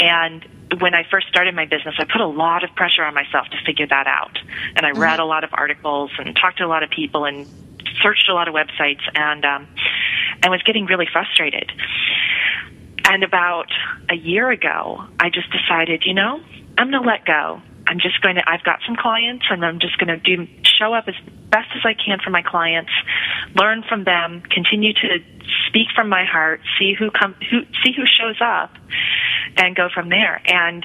[0.00, 0.44] And
[0.80, 3.56] when I first started my business, I put a lot of pressure on myself to
[3.64, 4.38] figure that out.
[4.76, 7.46] And I read a lot of articles and talked to a lot of people and
[8.02, 9.68] searched a lot of websites and um,
[10.42, 11.70] and was getting really frustrated.
[13.06, 13.68] And about
[14.10, 16.40] a year ago, I just decided, you know,
[16.78, 17.60] I'm going to let go.
[17.86, 18.42] I'm just going to.
[18.48, 21.14] I've got some clients, and I'm just going to do show up as
[21.50, 22.90] best as I can for my clients,
[23.54, 25.18] learn from them, continue to
[25.68, 28.72] speak from my heart, see who come, who see who shows up,
[29.56, 30.40] and go from there.
[30.46, 30.84] And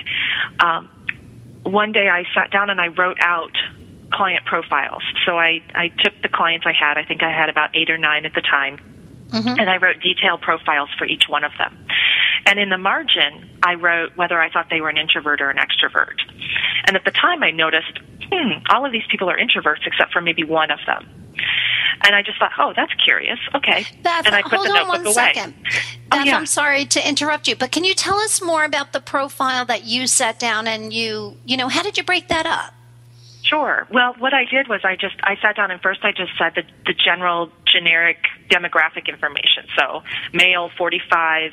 [0.60, 0.90] um,
[1.64, 3.56] one day, I sat down and I wrote out
[4.12, 5.04] client profiles.
[5.26, 6.98] So I I took the clients I had.
[6.98, 8.99] I think I had about eight or nine at the time
[9.32, 11.78] and I wrote detailed profiles for each one of them.
[12.46, 15.58] And in the margin, I wrote whether I thought they were an introvert or an
[15.58, 16.16] extrovert.
[16.88, 18.00] And at the time, I noticed,
[18.32, 21.08] hmm, all of these people are introverts except for maybe one of them.
[22.02, 23.40] And I just thought, oh, that's curious.
[23.54, 23.86] Okay.
[24.04, 25.14] Beth, and I put hold the on notebook one away.
[25.14, 25.54] second.
[26.12, 26.38] Oh, Beth, yeah.
[26.38, 29.84] I'm sorry to interrupt you, but can you tell us more about the profile that
[29.84, 32.74] you sat down and you, you know, how did you break that up?
[33.44, 33.88] Sure.
[33.92, 36.54] Well, what I did was I just I sat down and first I just said
[36.56, 38.18] the the general generic
[38.50, 39.66] demographic information.
[39.78, 40.02] So
[40.34, 41.52] male, 45,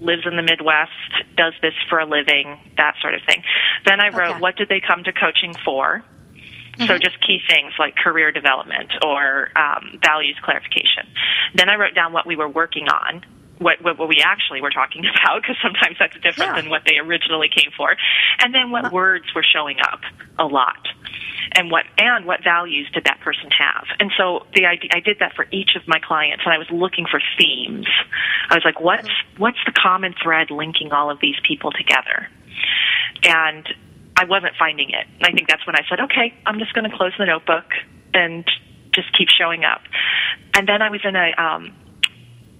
[0.00, 0.90] lives in the Midwest,
[1.36, 3.42] does this for a living, that sort of thing.
[3.86, 4.40] Then I wrote, Okay.
[4.40, 6.02] what did they come to coaching for?
[6.88, 11.06] So just key things like career development or um, values clarification.
[11.54, 13.22] Then I wrote down what we were working on,
[13.58, 16.60] what, what, what we actually were talking about, because sometimes that's different Yeah.
[16.60, 17.94] than what they originally came for.
[18.40, 20.00] And then what words were showing up
[20.36, 20.84] a lot,
[21.52, 23.86] and what and what values did that person have.
[24.00, 26.68] And so the idea, I did that for each of my clients, and I was
[26.70, 27.86] looking for themes.
[28.50, 32.28] I was like, what's what's the common thread linking all of these people together?
[33.24, 33.66] and
[34.16, 35.06] I wasn't finding it.
[35.18, 37.66] And I think that's when I said, okay, I'm just going to close the notebook
[38.12, 38.44] and
[38.92, 39.80] just keep showing up.
[40.54, 41.74] And then I was in a, um,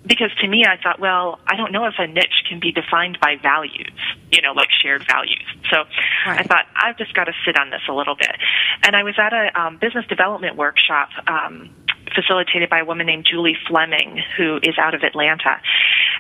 [0.06, 3.18] because to me, I thought, well, I don't know if a niche can be defined
[3.20, 3.92] by values,
[4.30, 5.44] you know, like shared values.
[5.70, 5.84] So
[6.26, 8.36] I thought, I've just got to sit on this a little bit.
[8.82, 11.70] And I was at a um, business development workshop um,
[12.14, 15.60] facilitated by a woman named Julie Fleming, who is out of Atlanta.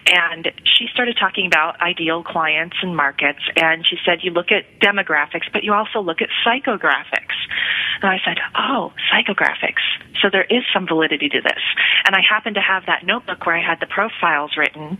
[0.06, 3.40] And she started talking about ideal clients and markets.
[3.56, 7.36] And she said, you look at demographics, but you also look at psychographics.
[8.02, 9.80] And I said, oh, psychographics.
[10.20, 11.62] So there is some validity to this.
[12.06, 14.98] And I happened to have that notebook where I had the profiles written.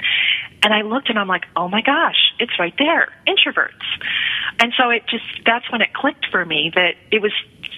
[0.65, 3.13] And I looked and I'm like, oh my gosh, it's right there.
[3.29, 3.85] Introverts.
[4.59, 7.33] And so it just, that's when it clicked for me that it was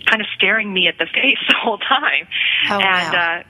[0.07, 2.28] kind of staring me at the face the whole time.
[2.70, 3.41] Oh, and, wow.
[3.41, 3.43] uh,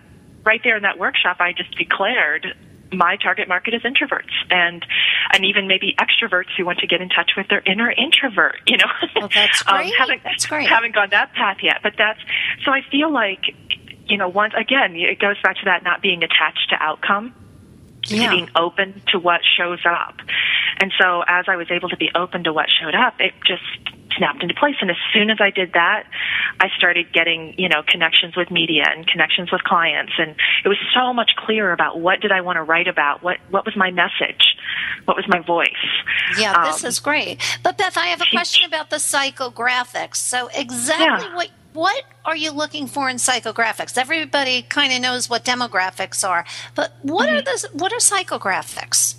[0.45, 2.47] right there in that workshop, I just declared
[2.93, 4.87] my target market is introverts and
[5.33, 8.77] and even maybe extroverts who want to get in touch with their inner introvert you
[8.77, 9.93] know Oh, that's Um, great.
[9.99, 10.69] haven't, That's great.
[10.69, 12.21] haven't gone that path yet but that's
[12.65, 13.41] so i feel like
[14.07, 17.35] you know once again it goes back to that not being attached to outcome
[18.09, 18.25] Yeah.
[18.25, 20.17] to being open to what shows up.
[20.81, 23.63] And so as I was able to be open to what showed up, it just
[24.17, 24.77] snapped into place.
[24.81, 26.05] And as soon as I did that,
[26.61, 30.13] I started getting, you know, connections with media and connections with clients.
[30.19, 30.35] And
[30.65, 33.23] it was so much clearer about what did I want to write about?
[33.23, 34.57] What, what was my message?
[35.05, 35.69] What was my voice?
[36.39, 37.59] Yeah, this Um, is great.
[37.63, 40.17] But Beth, I have a question about the psychographics.
[40.17, 41.35] So exactly Yeah.
[41.37, 43.97] what what are you looking for in psychographics?
[43.97, 47.37] Everybody kind of knows what demographics are, but what Mm-hmm.
[47.37, 49.15] are the what are psychographics?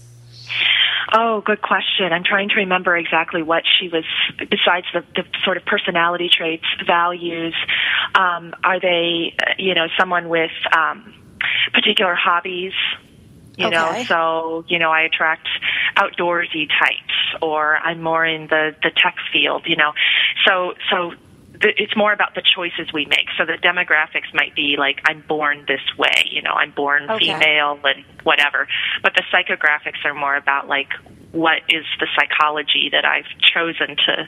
[1.14, 2.12] Oh, good question.
[2.12, 4.04] I'm trying to remember exactly what she was,
[4.38, 7.56] besides the, the sort of personality traits, values.
[8.14, 11.14] Um, are they, you know, someone with um,
[11.74, 12.74] particular hobbies?
[13.58, 15.48] You know, so, you know, I attract
[15.96, 19.94] outdoorsy types or I'm more in the, the tech field, you know.
[20.46, 21.14] So, so
[21.62, 23.28] it's more about the choices we make.
[23.38, 27.26] So the demographics might be like, I'm born this way, you know, I'm born Okay.
[27.26, 28.68] female and whatever.
[29.02, 30.90] But the psychographics are more about like,
[31.32, 34.28] what is the psychology that I've chosen to,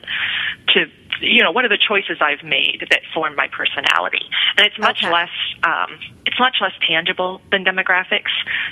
[0.74, 0.86] to,
[1.20, 4.24] you know, what are the choices I've made that form my personality?
[4.56, 5.12] And it's much Okay.
[5.12, 5.30] less,
[5.64, 8.30] um, it's much less tangible than demographics.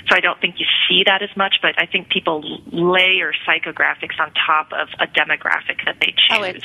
[0.09, 4.19] So I don't think you see that as much, but I think people layer psychographics
[4.19, 6.31] on top of a demographic that they choose.
[6.31, 6.63] Oh, it-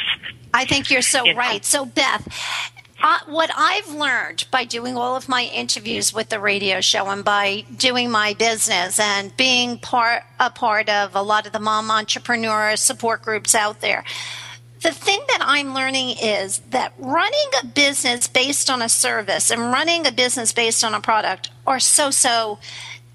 [0.53, 1.39] I think you're so You know.
[1.41, 1.65] right.
[1.65, 2.27] So Beth,
[3.03, 7.25] uh, what I've learned by doing all of my interviews with the radio show and
[7.25, 11.91] by doing my business and being part a part of a lot of the mom
[11.91, 14.05] entrepreneur support groups out there.
[14.85, 19.63] The thing that I'm learning is that running a business based on a service and
[19.63, 22.59] running a business based on a product are so so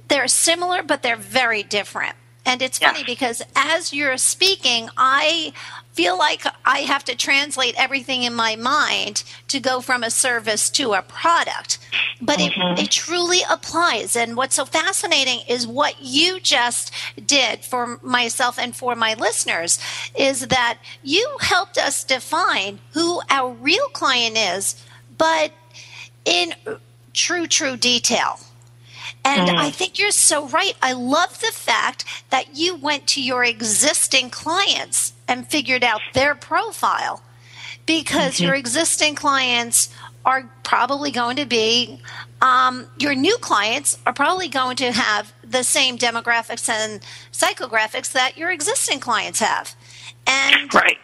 [0.07, 2.15] they're similar but they're very different.
[2.43, 5.53] And it's funny because as you're speaking, I
[5.99, 10.69] feel like I have to translate everything in my mind to go from a service
[10.69, 11.77] to a product.
[12.21, 12.79] But it, mm-hmm.
[12.79, 14.15] it truly applies.
[14.15, 16.93] And what's so fascinating is what you just
[17.25, 19.77] did for myself and for my listeners
[20.17, 24.81] is that you helped us define who our real client is,
[25.17, 25.51] but
[26.23, 26.53] in
[27.11, 28.39] true, true detail.
[29.37, 30.73] And I think you're so right.
[30.81, 36.35] I love the fact that you went to your existing clients and figured out their
[36.35, 37.21] profile
[37.85, 39.89] because your existing clients
[40.25, 42.01] are probably going to be,
[42.41, 47.01] um, your new clients are probably going to have the same demographics and
[47.31, 49.75] psychographics that your existing clients have.
[50.27, 50.97] And Right.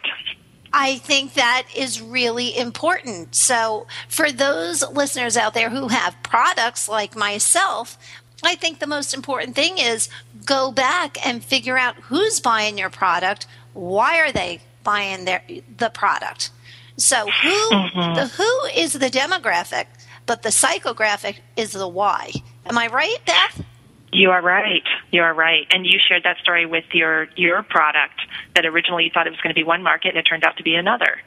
[0.78, 3.34] I think that is really important.
[3.34, 7.96] So, for those listeners out there who have products like myself,
[8.44, 10.10] I think the most important thing is
[10.44, 15.42] go back and figure out who's buying your product, why are they buying their
[15.78, 16.50] the product.
[16.98, 18.14] So, who mm-hmm.
[18.14, 19.86] the who is the demographic,
[20.26, 22.32] but the psychographic is the why.
[22.66, 23.64] Am I right, Beth?
[24.12, 24.84] You are right.
[25.10, 25.66] You are right.
[25.70, 28.20] And you shared that story with your your product
[28.54, 30.56] that originally you thought it was going to be one market and it turned out
[30.58, 31.20] to be another.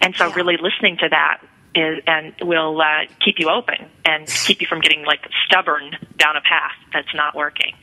[0.00, 0.34] And so Yeah.
[0.34, 1.40] really listening to that
[1.74, 6.36] is and will uh, keep you open and keep you from getting like stubborn down
[6.36, 7.74] a path that's not working.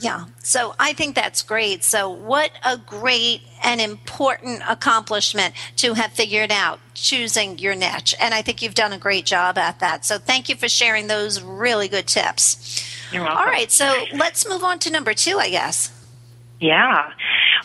[0.00, 0.26] Yeah.
[0.44, 1.82] So I think that's great.
[1.82, 8.14] So what a great and important accomplishment to have figured out choosing your niche.
[8.20, 10.04] And I think you've done a great job at that.
[10.04, 12.84] So thank you for sharing those really good tips.
[13.12, 13.38] You're welcome.
[13.38, 13.70] All right.
[13.70, 15.92] So let's move on to number two, I guess.
[16.60, 17.12] Yeah.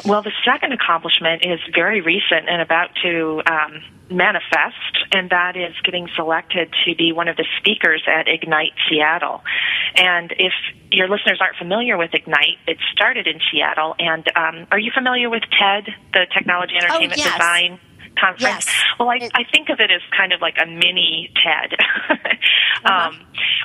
[0.05, 5.73] Well, the second accomplishment is very recent and about to um, manifest, and that is
[5.83, 9.43] getting selected to be one of the speakers at Ignite Seattle.
[9.95, 10.53] And if
[10.91, 13.95] your listeners aren't familiar with Ignite, it started in Seattle.
[13.99, 17.33] And um, are you familiar with TED, the Technology Entertainment yes.
[17.33, 17.79] Design?
[18.19, 18.65] Conference.
[18.65, 18.83] Yes.
[18.99, 21.77] Well, I, I think of it as kind of like a mini TED,
[22.85, 23.19] um,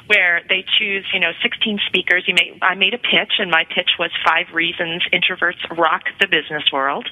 [0.07, 2.25] where they choose, you know, 16 speakers.
[2.27, 6.27] You may, I made a pitch, and my pitch was five reasons introverts rock the
[6.27, 7.09] business world.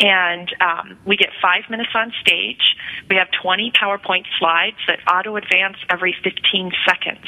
[0.00, 2.76] And um, we get five minutes on stage.
[3.08, 7.26] We have 20 PowerPoint slides that auto advance every 15 seconds.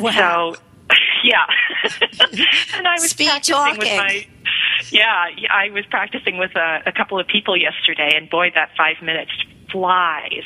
[0.00, 0.54] Wow.
[0.54, 0.60] So,
[1.24, 1.46] yeah.
[2.74, 3.96] and I was Speed practicing with talking.
[3.96, 4.26] my.
[4.90, 8.96] Yeah, I was practicing with a, a couple of people yesterday, and boy, that five
[9.02, 9.32] minutes
[9.70, 10.44] flies.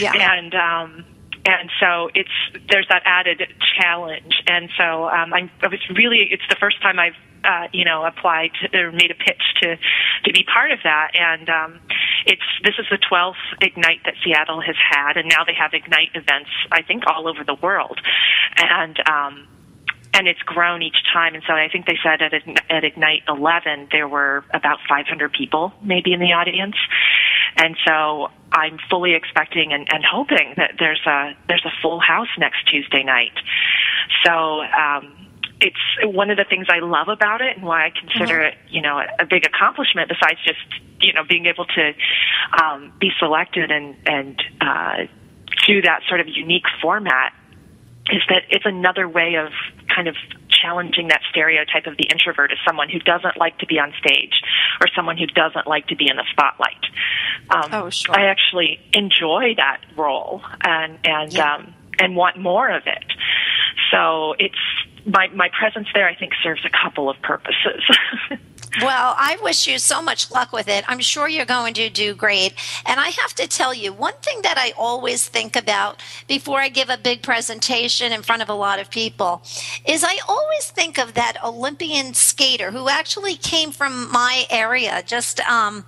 [0.00, 0.12] Yeah.
[0.14, 1.04] And um,
[1.46, 2.30] and so it's
[2.68, 3.42] there's that added
[3.80, 7.84] challenge, and so um, I'm, I was really it's the first time I've uh, you
[7.84, 9.76] know applied to, or made a pitch to
[10.24, 11.80] to be part of that, and um,
[12.26, 16.10] it's this is the 12th Ignite that Seattle has had, and now they have Ignite
[16.14, 18.00] events I think all over the world,
[18.56, 18.98] and.
[19.08, 19.48] Um,
[20.18, 21.34] and it's grown each time.
[21.36, 22.34] And so I think they said at,
[22.68, 26.74] at Ignite 11 there were about 500 people maybe in the audience,
[27.56, 32.28] and so I'm fully expecting and, and hoping that there's a there's a full house
[32.36, 33.32] next Tuesday night.
[34.26, 34.32] So.
[34.62, 35.14] Um,
[35.60, 38.80] it's one of the things I love about it, and why I consider it, you
[38.80, 40.08] know, a, a big accomplishment.
[40.08, 40.60] Besides just,
[41.00, 41.92] you know, being able to
[42.62, 44.96] um, be selected and and uh,
[45.66, 47.32] do that sort of unique format
[48.10, 49.52] is that it's another way of
[49.94, 50.16] kind of
[50.48, 54.40] challenging that stereotype of the introvert as someone who doesn't like to be on stage
[54.80, 56.84] or someone who doesn't like to be in the spotlight.
[57.50, 58.18] Um, Oh, sure.
[58.18, 61.54] I actually enjoy that role and and Yeah.
[61.54, 63.04] um, and want more of it.
[63.92, 64.54] So it's
[65.06, 66.08] my my presence there.
[66.08, 67.82] I think serves a couple of purposes.
[68.82, 70.84] Well, I wish you so much luck with it.
[70.88, 72.54] I'm sure you're going to do great.
[72.86, 76.68] And I have to tell you, one thing that I always think about before I
[76.68, 79.42] give a big presentation in front of a lot of people
[79.86, 85.40] is I always think of that Olympian skater who actually came from my area, just
[85.40, 85.84] um,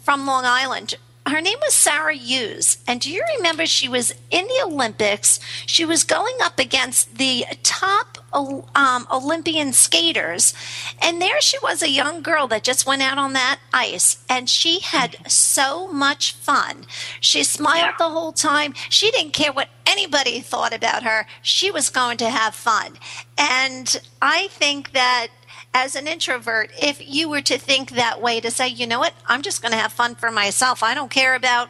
[0.00, 0.96] from Long Island.
[1.26, 2.78] Her name was Sarah Hughes.
[2.86, 5.38] And do you remember she was in the Olympics?
[5.66, 10.52] She was going up against the top um, Olympian skaters.
[11.00, 14.24] And there she was, a young girl that just went out on that ice.
[14.28, 16.86] And she had so much fun.
[17.20, 18.74] She smiled the whole time.
[18.88, 21.26] She didn't care what anybody thought about her.
[21.40, 22.94] She was going to have fun.
[23.38, 25.28] And I think that
[25.74, 29.14] as an introvert, if you were to think that way, to say, you know what,
[29.26, 30.82] I'm just going to have fun for myself.
[30.82, 31.68] I don't care about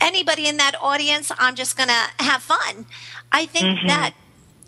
[0.00, 1.32] anybody in that audience.
[1.38, 2.86] I'm just going to have fun.
[3.32, 4.12] I think that,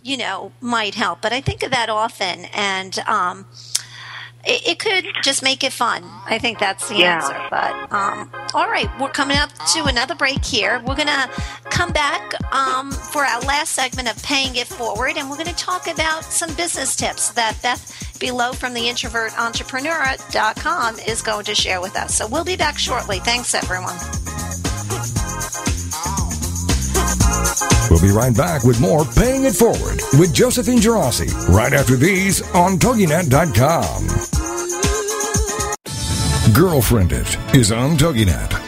[0.03, 1.20] you know, might help.
[1.20, 2.46] But I think of that often.
[2.55, 3.46] And, um,
[4.49, 6.03] it, it could just make it fun.
[6.26, 7.16] I think that's the Yeah.
[7.16, 7.36] answer.
[7.51, 10.82] But um, all right, we're coming up to another break here.
[10.86, 11.30] We're gonna
[11.64, 15.86] come back um, for our last segment of paying it forward, and we're gonna talk
[15.86, 21.94] about some business tips that Beth Buelow from the introvertentrepreneur.com is going to share with
[21.96, 22.14] us.
[22.16, 23.20] So we'll be back shortly.
[23.20, 23.96] Thanks, everyone.
[27.90, 32.42] We'll be right back with more Paying It Forward with Josephine Geraci right after these
[32.55, 34.07] on TogiNet.com.
[36.55, 38.68] Girlfriended is on TogiNet.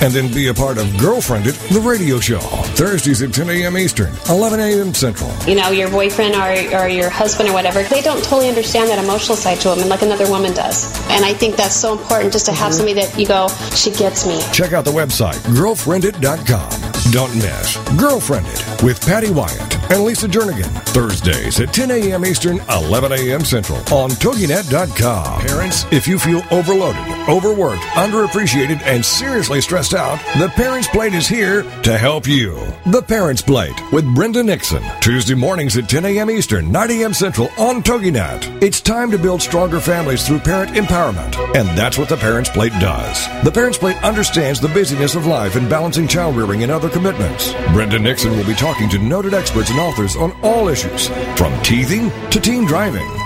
[0.00, 2.40] and then be a part of Girlfriended, the radio show.
[2.76, 3.76] Thursdays at 10 a.m.
[3.78, 4.94] Eastern, 11 a.m.
[4.94, 5.32] Central.
[5.46, 9.02] You know, your boyfriend or, or your husband or whatever, they don't totally understand that
[9.02, 10.92] emotional side to women like another woman does.
[11.10, 12.76] And I think that's so important just to have mm-hmm.
[12.76, 14.40] somebody that you go, she gets me.
[14.52, 16.86] Check out the website, girlfriended.com.
[17.12, 20.70] Don't miss Girlfriended with Patty Wyatt and Lisa Jernigan.
[20.88, 22.24] Thursdays at 10 a.m.
[22.24, 23.44] Eastern, 11 a.m.
[23.44, 25.40] Central on TogiNet.com.
[25.42, 31.28] Parents, if you feel overloaded, overworked, underappreciated, and seriously stressed out, the Parents Plate is
[31.28, 32.56] here to help you.
[32.86, 34.82] The Parents Plate with Brenda Nixon.
[35.00, 36.30] Tuesday mornings at 10 a.m.
[36.30, 37.14] Eastern, 9 a.m.
[37.14, 38.62] Central on TogiNet.
[38.62, 42.72] It's time to build stronger families through parent empowerment, and that's what the Parents Plate
[42.80, 43.26] does.
[43.44, 47.52] The Parents Plate understands the busyness of life and balancing child rearing and other commitments.
[47.72, 52.10] Brenda Nixon will be talking to noted experts and authors on all issues, from teething
[52.30, 53.25] to teen driving.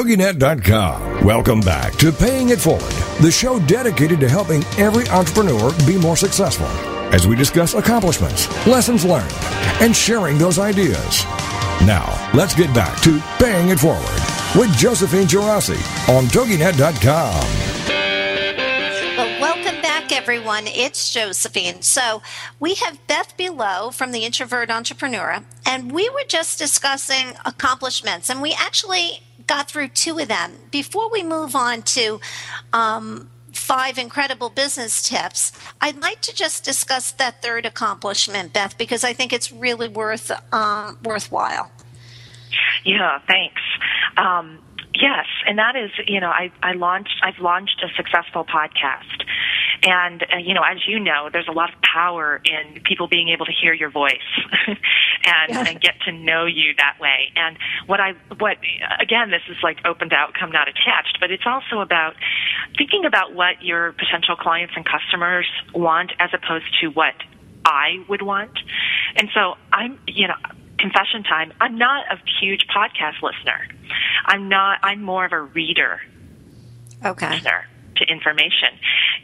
[0.01, 1.23] TogiNet.com.
[1.23, 2.91] Welcome back to Paying It Forward,
[3.21, 6.65] the show dedicated to helping every entrepreneur be more successful
[7.13, 9.31] as we discuss accomplishments, lessons learned,
[9.79, 11.23] and sharing those ideas.
[11.85, 14.01] Now, let's get back to Paying It Forward
[14.55, 15.77] with Josephine Geraci
[16.09, 17.45] on TogiNet.com.
[19.17, 20.65] Well, welcome back, everyone.
[20.65, 21.83] It's Josephine.
[21.83, 22.23] So,
[22.59, 28.41] we have Beth Buelow from the Introvert Entrepreneur, and we were just discussing accomplishments, and
[28.41, 29.21] we actually
[29.51, 30.53] got through two of them.
[30.71, 32.21] Before we move on to
[32.71, 39.03] um, five incredible business tips, I'd like to just discuss that third accomplishment, Beth, because
[39.03, 41.69] I think it's really worth um, worthwhile.
[42.85, 43.61] Yeah, thanks.
[44.15, 44.59] Um,
[44.93, 49.25] yes, and that is, you know, I, I launched, I've launched a successful podcast,
[49.83, 53.29] and uh, you know, as you know, there's a lot of power in people being
[53.29, 54.17] able to hear your voice
[54.67, 54.77] and,
[55.49, 55.63] Yeah.
[55.67, 57.31] and get to know you that way.
[57.35, 57.57] And
[57.87, 58.57] what I, what
[58.99, 62.13] again, this is like open to outcome, not attached, but it's also about
[62.77, 67.15] thinking about what your potential clients and customers want as opposed to what
[67.65, 68.57] I would want.
[69.15, 70.35] And so I'm, you know,
[70.77, 73.67] confession time, I'm not a huge podcast listener.
[74.25, 76.01] I'm not, I'm more of a reader
[77.03, 77.29] Okay.
[77.31, 77.65] listener
[78.01, 78.69] to information.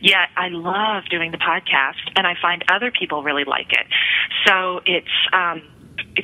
[0.01, 3.87] Yet I love doing the podcast and I find other people really like it.
[4.45, 5.61] So it's, um,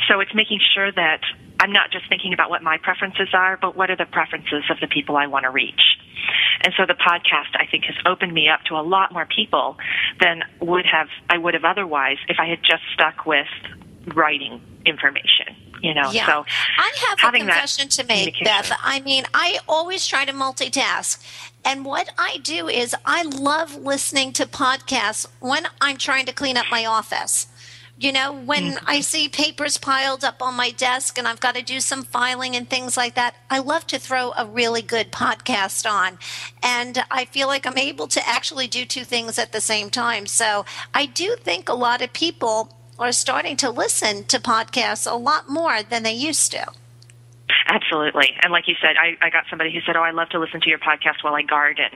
[0.07, 1.21] so it's making sure that
[1.59, 4.77] I'm not just thinking about what my preferences are, but what are the preferences of
[4.81, 5.81] the people I want to reach.
[6.61, 9.77] And so the podcast, I think, has opened me up to a lot more people
[10.19, 13.47] than would have I would have otherwise if I had just stuck with
[14.15, 15.55] writing information.
[15.81, 16.25] You know, Yeah.
[16.25, 16.45] so
[16.77, 18.35] I have a confession to make.
[18.41, 18.71] Beth.
[18.81, 21.21] I mean, I always try to multitask.
[21.65, 26.57] And what I do is I love listening to podcasts when I'm trying to clean
[26.57, 27.47] up my office.
[27.97, 28.85] You know, when Mm-hmm.
[28.89, 32.55] I see papers piled up on my desk and I've got to do some filing
[32.55, 36.17] and things like that, I love to throw a really good podcast on.
[36.63, 40.25] And I feel like I'm able to actually do two things at the same time.
[40.25, 45.15] So I do think a lot of people are starting to listen to podcasts a
[45.15, 46.65] lot more than they used to.
[47.73, 48.29] Absolutely.
[48.43, 50.61] And like you said, I, I got somebody who said, Oh, I love to listen
[50.61, 51.89] to your podcast while I garden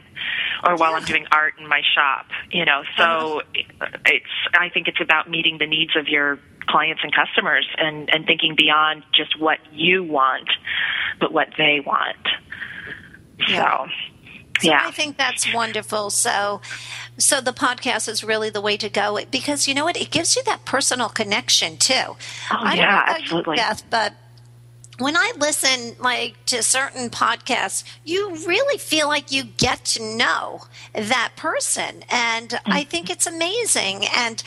[0.65, 2.25] or while I'm doing art in my shop.
[2.51, 3.87] You know, so uh-huh.
[4.05, 4.25] it's,
[4.57, 8.55] I think it's about meeting the needs of your clients and customers and, and thinking
[8.57, 10.49] beyond just what you want,
[11.19, 12.17] but what they want.
[13.47, 13.85] Yeah.
[13.85, 13.91] So,
[14.61, 14.81] So yeah.
[14.83, 16.09] I think that's wonderful.
[16.09, 16.61] So,
[17.17, 19.95] so the podcast is really the way to go because you know what?
[19.95, 21.93] It gives you that personal connection too.
[21.93, 22.15] Oh,
[22.49, 23.55] I don't yeah, know about you, absolutely.
[23.57, 24.13] Beth, but
[24.97, 30.61] when I listen like to certain podcasts, you really feel like you get to know
[30.93, 32.89] that person, and I Mm-hmm.
[32.89, 34.43] think it's amazing and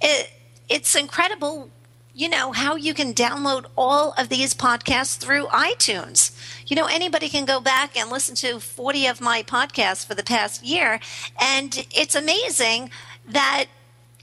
[0.00, 0.30] it,
[0.68, 1.70] it's incredible.
[2.14, 6.36] You know how you can download all of these podcasts through iTunes.
[6.66, 10.22] You know anybody can go back and listen to forty of my podcasts for the
[10.24, 11.00] past year,
[11.40, 12.90] and it's amazing
[13.28, 13.66] that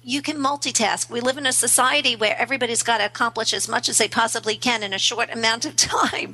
[0.07, 1.09] you can multitask.
[1.09, 4.55] We live in a society where everybody's got to accomplish as much as they possibly
[4.55, 6.33] can in a short amount of time.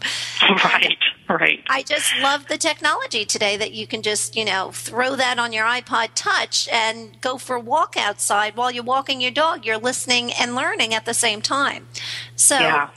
[0.63, 0.95] right,
[1.28, 1.59] right.
[1.67, 5.53] I just love the technology today that you can just, you know, throw that on
[5.53, 9.65] your iPod Touch and go for a walk outside while you're walking your dog.
[9.65, 11.88] You're listening and learning at the same time.
[12.36, 12.91] So Yeah.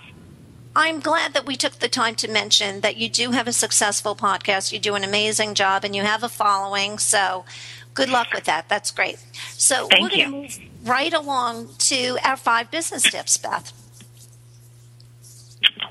[0.78, 4.14] I'm glad that we took the time to mention that you do have a successful
[4.14, 4.72] podcast.
[4.72, 6.98] You do an amazing job and you have a following.
[6.98, 7.46] So
[7.96, 8.68] good luck with that.
[8.68, 9.18] That's great.
[9.52, 13.72] So Thank we're going to move right along to our five business tips, Beth.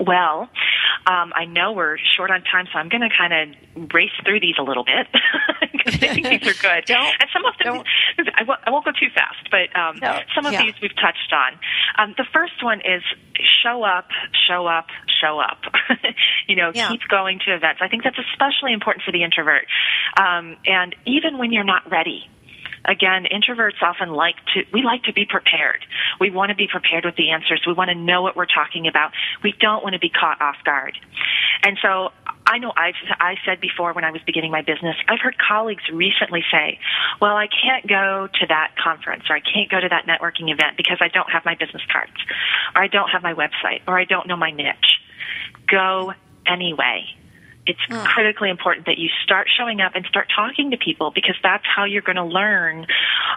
[0.00, 0.48] Well,
[1.06, 4.40] um, I know we're short on time, so I'm going to kind of race through
[4.40, 5.06] these a little bit
[5.72, 6.90] because I think these are good.
[6.96, 7.84] And some of them,
[8.34, 10.62] I won't, won't go too fast, but um, No, some of yeah.
[10.62, 11.58] these we've touched on.
[11.98, 13.02] Um, the first one is
[13.62, 14.08] show up,
[14.48, 14.86] show up,
[15.20, 15.58] show up.
[16.46, 16.88] you know, Yeah.
[16.90, 17.80] keep going to events.
[17.82, 19.66] I think that's especially important for the introvert.
[20.16, 22.28] Um, and even when you're not ready,
[22.84, 25.84] again, introverts often like to, we like to be prepared.
[26.20, 27.62] We want to be prepared with the answers.
[27.66, 29.12] We want to know what we're talking about.
[29.42, 30.96] We don't want to be caught off guard.
[31.62, 32.12] And so
[32.46, 35.82] I know I've, I said before when I was beginning my business, I've heard colleagues
[35.92, 36.78] recently say,
[37.20, 40.76] well, I can't go to that conference or I can't go to that networking event
[40.76, 42.12] because I don't have my business cards
[42.74, 45.00] or I don't have my website or I don't know my niche.
[45.68, 46.14] Go
[46.46, 47.04] anyway.
[47.68, 51.64] It's critically important that you start showing up and start talking to people because that's
[51.66, 52.86] how you're going to learn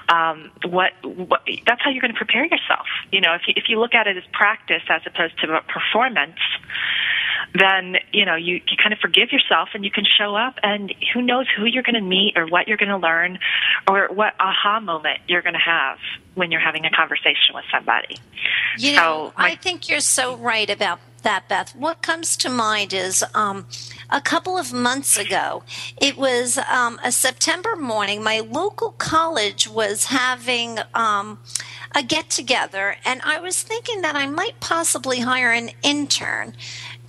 [0.07, 1.41] um, what, what.
[1.65, 2.85] That's how you're going to prepare yourself.
[3.11, 6.37] You know, if you, if you look at it as practice as opposed to performance,
[7.55, 10.93] then you know you, you kind of forgive yourself and you can show up and
[11.13, 13.39] who knows who you're going to meet or what you're going to learn
[13.89, 15.97] or what aha moment you're going to have
[16.35, 18.17] when you're having a conversation with somebody.
[18.77, 21.75] You So, know, my- I think you're so right about that, Beth.
[21.75, 23.65] What comes to mind is um,
[24.09, 25.63] a couple of months ago,
[26.01, 28.23] it was um, a September morning.
[28.23, 31.39] My local college was having um,
[31.95, 36.53] a get together, and I was thinking that I might possibly hire an intern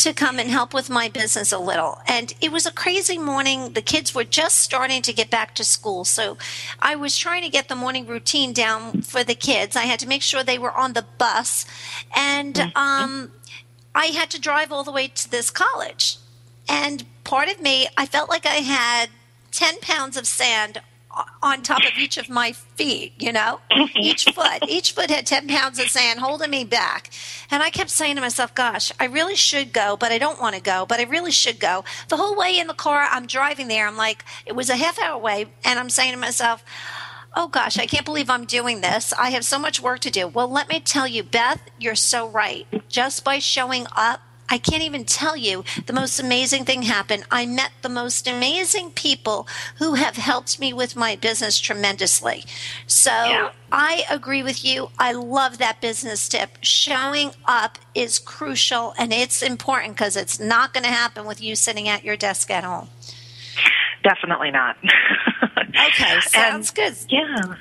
[0.00, 2.00] to come and help with my business a little.
[2.06, 3.74] And it was a crazy morning.
[3.74, 6.04] The kids were just starting to get back to school.
[6.06, 6.38] So
[6.80, 9.76] I was trying to get the morning routine down for the kids.
[9.76, 11.66] I had to make sure they were on the bus.
[12.16, 13.30] And um,
[13.94, 16.18] I had to drive all the way to this college.
[16.68, 19.10] And part of me, I felt like I had
[19.52, 20.80] 10 pounds of sand
[21.42, 23.60] on top of each of my feet, you know,
[23.96, 24.68] each foot.
[24.68, 27.10] Each foot had 10 pounds of sand holding me back.
[27.50, 30.54] And I kept saying to myself, gosh, I really should go, but I don't want
[30.54, 31.84] to go, but I really should go.
[32.08, 33.88] The whole way in the car, I'm driving there.
[33.88, 35.46] I'm like, it was a half hour away.
[35.64, 36.64] And I'm saying to myself,
[37.34, 39.12] oh gosh, I can't believe I'm doing this.
[39.12, 40.26] I have so much work to do.
[40.28, 42.66] Well, let me tell you, Beth, you're so right.
[42.88, 44.20] Just by showing up,
[44.52, 47.22] I can't even tell you the most amazing thing happened.
[47.30, 52.44] I met the most amazing people who have helped me with my business tremendously.
[52.88, 53.52] So Yeah.
[53.70, 54.90] I agree with you.
[54.98, 56.58] I love that business tip.
[56.62, 61.54] Showing up is crucial and it's important because it's not going to happen with you
[61.54, 62.88] sitting at your desk at home.
[64.02, 64.76] Definitely not.
[65.74, 66.94] Okay, sounds good.
[67.08, 67.56] Yeah.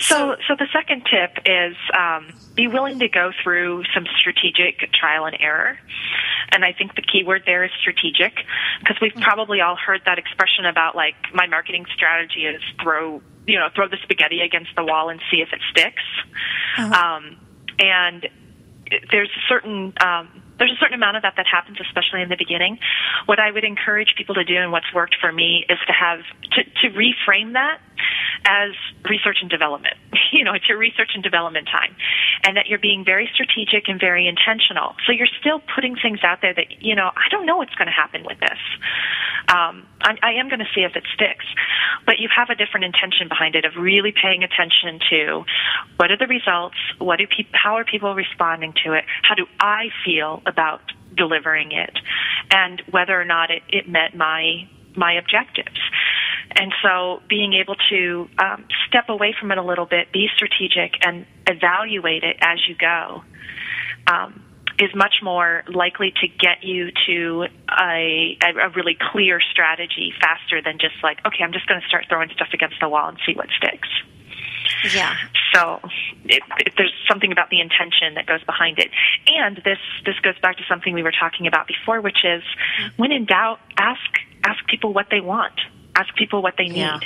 [0.00, 5.26] So, so the second tip is um, be willing to go through some strategic trial
[5.26, 5.78] and error.
[6.50, 8.34] And I think the key word there is strategic
[8.80, 13.58] because we've probably all heard that expression about like my marketing strategy is throw you
[13.58, 16.02] know throw the spaghetti against the wall and see if it sticks.
[16.92, 17.36] Um,
[17.78, 18.28] and
[19.10, 22.36] there's a certain um, there's a certain amount of that that happens, especially in the
[22.36, 22.78] beginning.
[23.26, 26.20] What I would encourage people to do, and what's worked for me, is to have
[26.52, 27.80] to, to reframe that
[28.44, 28.72] as
[29.08, 29.96] research and development.
[30.32, 31.94] You know, it's your research and development time,
[32.42, 34.96] and that you're being very strategic and very intentional.
[35.06, 37.86] So you're still putting things out there that you know I don't know what's going
[37.86, 38.58] to happen with this.
[39.48, 41.44] Um, I, I am going to see if it sticks,
[42.06, 45.44] but you have a different intention behind it of really paying attention to
[45.96, 49.46] what are the results, what do people, how are people responding to it, how do
[49.60, 50.80] I feel about
[51.16, 51.96] delivering it,
[52.50, 55.78] and whether or not it, it met my my objectives.
[56.54, 60.92] And so being able to um, step away from it a little bit, be strategic,
[61.02, 63.22] and evaluate it as you go
[64.06, 64.42] um,
[64.78, 70.60] is much more likely to get you to a, a, a really clear strategy faster
[70.62, 73.18] than just like, okay, I'm just going to start throwing stuff against the wall and
[73.24, 73.88] see what sticks.
[74.94, 75.16] Yeah.
[75.54, 75.80] So
[76.24, 78.90] it, it, there's something about the intention that goes behind it,
[79.26, 82.42] and this this goes back to something we were talking about before, which is
[82.96, 84.00] when in doubt, ask
[84.44, 85.60] ask people what they want,
[85.94, 86.76] ask people what they need.
[86.76, 87.00] Yeah.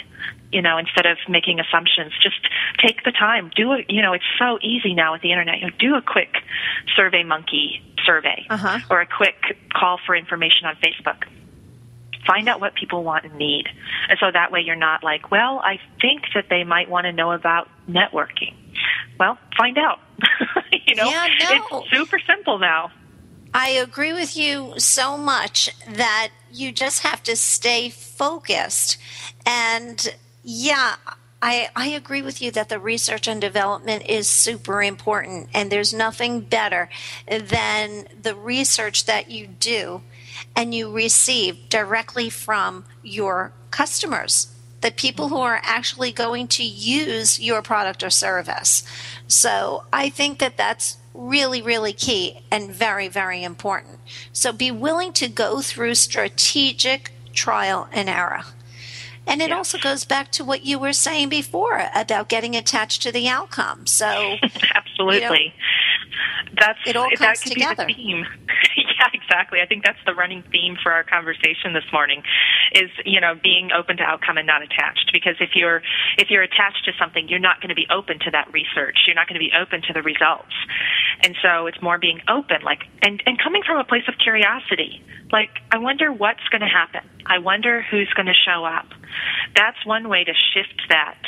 [0.52, 2.38] You know, instead of making assumptions, just
[2.78, 3.50] take the time.
[3.56, 3.86] Do it.
[3.88, 5.58] You know, it's so easy now with the internet.
[5.58, 6.36] You know, do a quick
[6.94, 8.78] Survey Monkey survey Uh-huh.
[8.88, 11.24] or a quick call for information on Facebook
[12.26, 13.68] find out what people want and need.
[14.08, 17.12] And so that way you're not like, well, I think that they might want to
[17.12, 18.54] know about networking.
[19.18, 20.00] Well, find out.
[20.86, 21.80] you know, Yeah, no.
[21.80, 22.90] it's super simple now.
[23.54, 28.98] I agree with you so much that you just have to stay focused.
[29.46, 30.96] And yeah,
[31.40, 35.48] I, I agree with you that the research and development is super important.
[35.54, 36.88] And there's nothing better
[37.28, 40.02] than the research that you do
[40.54, 44.48] and you receive directly from your customers,
[44.80, 48.82] the people who are actually going to use your product or service.
[49.26, 53.98] So I think that that's really, really key and very, very important.
[54.32, 58.42] So be willing to go through strategic trial and error.
[59.26, 63.10] And it also goes back to what you were saying before about getting attached to
[63.10, 63.86] the outcome.
[63.86, 64.06] So
[64.74, 65.52] Absolutely.
[66.58, 67.86] that's it all that comes could together.
[67.86, 68.26] be the theme.
[69.26, 69.58] Exactly.
[69.60, 72.22] I think that's the running theme for our conversation this morning
[72.72, 75.10] is, you know, being open to outcome and not attached.
[75.12, 75.82] Because if you're
[76.18, 78.96] if you're attached to something, you're not going to be open to that research.
[79.06, 80.54] You're not going to be open to the results.
[81.22, 85.02] And so it's more being open, like and, and coming from a place of curiosity.
[85.32, 87.02] Like, I wonder what's going to happen.
[87.26, 88.86] I wonder who's going to show up.
[89.56, 91.18] That's one way to shift that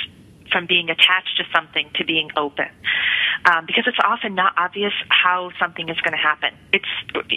[0.50, 2.66] from being attached to something to being open,
[3.44, 6.50] um, because it's often not obvious how something is going to happen.
[6.72, 6.88] It's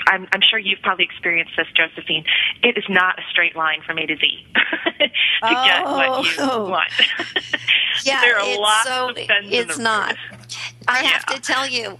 [0.07, 2.25] I'm, I'm sure you've probably experienced this, Josephine.
[2.63, 6.69] It is not a straight line from A to Z to get what you Oh.
[6.69, 6.91] want.
[8.03, 10.15] Yeah, there are it's lots so of bends in it's the not.
[10.87, 11.35] I have Yeah.
[11.35, 11.97] to tell you,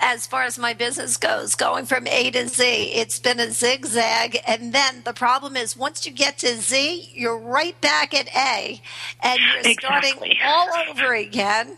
[0.00, 4.38] as far as my business goes, going from A to Z, it's been a zigzag.
[4.46, 8.80] And then the problem is, once you get to Z, you're right back at A,
[9.22, 11.76] and you're starting all over again,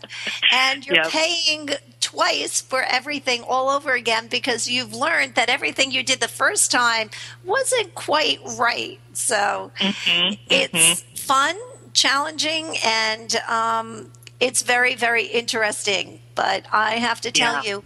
[0.51, 1.07] and you're Yep.
[1.11, 1.69] paying
[2.01, 6.71] twice for everything all over again because you've learned that everything you did the first
[6.71, 7.09] time
[7.43, 8.99] wasn't quite right.
[9.13, 11.55] So Mm-hmm, it's fun,
[11.93, 16.22] challenging, and um, it's very, very interesting.
[16.35, 17.69] But I have to tell Yeah.
[17.69, 17.83] you,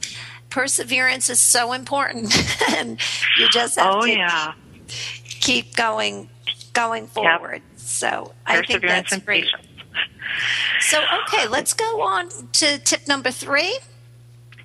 [0.49, 2.33] perseverance is so important,
[2.71, 2.99] and
[3.37, 4.53] you just have Oh to yeah,
[5.41, 6.29] keep going,
[6.73, 7.61] going forward.
[7.75, 9.45] So I think that's great.
[9.45, 9.63] patience.
[10.81, 13.77] So okay, let's go on to tip number three.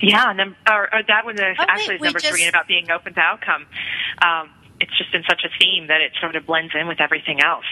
[0.00, 2.48] Yeah, num- or, or that was uh wait, actually is we number three just- and
[2.50, 3.66] about being open to outcome.
[4.20, 4.50] Um,
[4.82, 7.64] it's just been such a theme that it sort of blends in with everything else.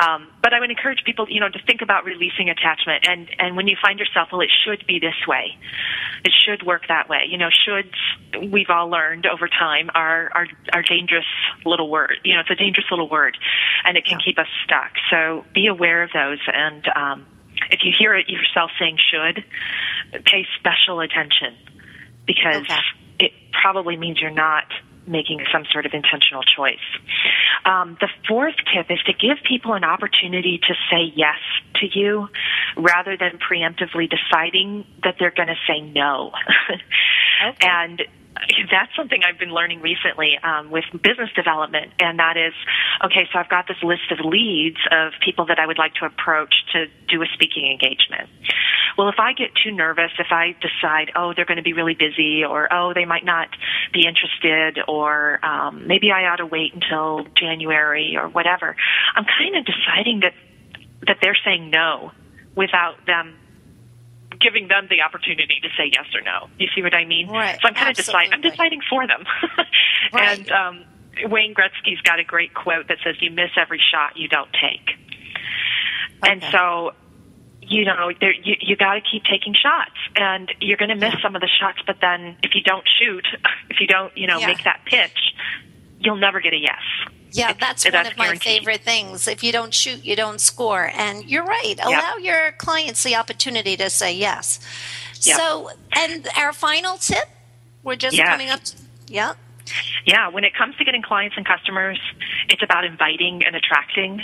[0.00, 3.56] Um, but I would encourage people, you know, to think about releasing attachment, and and
[3.56, 5.54] when you find yourself, well, it should be this way,
[6.24, 7.24] it should work that way.
[7.28, 11.26] You know, shoulds we've all learned over time are are are dangerous
[11.64, 12.16] little word.
[12.24, 13.36] You know, it's a dangerous little word,
[13.84, 14.92] and it can keep us stuck.
[15.10, 16.84] So be aware of those and.
[16.96, 17.26] Um,
[17.70, 19.42] if you hear it yourself saying should,
[20.24, 21.56] pay special attention
[22.26, 22.80] because Okay.
[23.18, 24.64] it probably means you're not
[25.06, 26.84] making some sort of intentional choice.
[27.64, 31.38] Um, the fourth tip is to give people an opportunity to say yes
[31.76, 32.28] to you
[32.76, 36.32] rather than preemptively deciding that they're going to say no.
[37.48, 37.68] Okay.
[37.68, 38.02] And
[38.70, 42.54] that's something I've been learning recently um, with business development, and that is
[43.04, 43.28] okay.
[43.32, 46.54] So I've got this list of leads of people that I would like to approach
[46.72, 48.28] to do a speaking engagement.
[48.96, 51.94] Well, if I get too nervous, if I decide, oh, they're going to be really
[51.94, 53.48] busy, or oh, they might not
[53.92, 58.76] be interested, or um, maybe I ought to wait until January or whatever,
[59.14, 60.32] I'm kind of deciding that
[61.06, 62.10] that they're saying no
[62.56, 63.36] without them
[64.40, 66.48] giving them the opportunity to say yes or no.
[66.58, 67.28] You see what I mean?
[67.28, 67.58] Right.
[67.60, 68.32] So I'm kind of deciding.
[68.32, 69.24] I'm deciding for them.
[70.12, 70.38] Right.
[70.38, 70.84] And um,
[71.24, 74.90] Wayne Gretzky's got a great quote that says, "You miss every shot you don't take."
[76.22, 76.32] Okay.
[76.32, 76.92] And so,
[77.62, 81.14] you know, there, you you got to keep taking shots, and you're going to miss
[81.22, 81.78] some of the shots.
[81.86, 83.26] But then, if you don't shoot,
[83.70, 84.46] if you don't, you know, Yeah.
[84.48, 85.18] make that pitch,
[85.98, 86.82] you'll never get a yes.
[87.32, 89.28] Yeah, It's- that's that's one of my favorite things.
[89.28, 90.90] If you don't shoot, you don't score.
[90.94, 91.74] And you're right.
[91.82, 94.58] Allow your clients the opportunity to say yes.
[95.22, 95.36] Yeah.
[95.36, 97.28] So, and our final tip,
[97.82, 98.28] we're just Yes.
[98.28, 98.62] coming up.
[98.62, 98.76] To,
[99.08, 99.34] yeah.
[100.04, 101.98] Yeah, when it comes to getting clients and customers,
[102.48, 104.22] it's about inviting and attracting.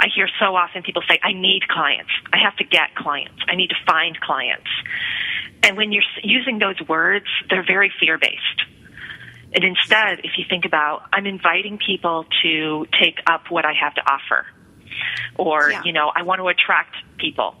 [0.00, 2.10] I hear so often people say, I need clients.
[2.32, 3.38] I have to get clients.
[3.46, 4.68] I need to find clients.
[5.62, 8.64] And when you're using those words, they're very fear based.
[9.54, 13.94] And instead, if you think about, I'm inviting people to take up what I have
[13.94, 14.46] to offer,
[15.36, 15.82] or, Yeah.
[15.84, 17.54] you know, I want to attract people.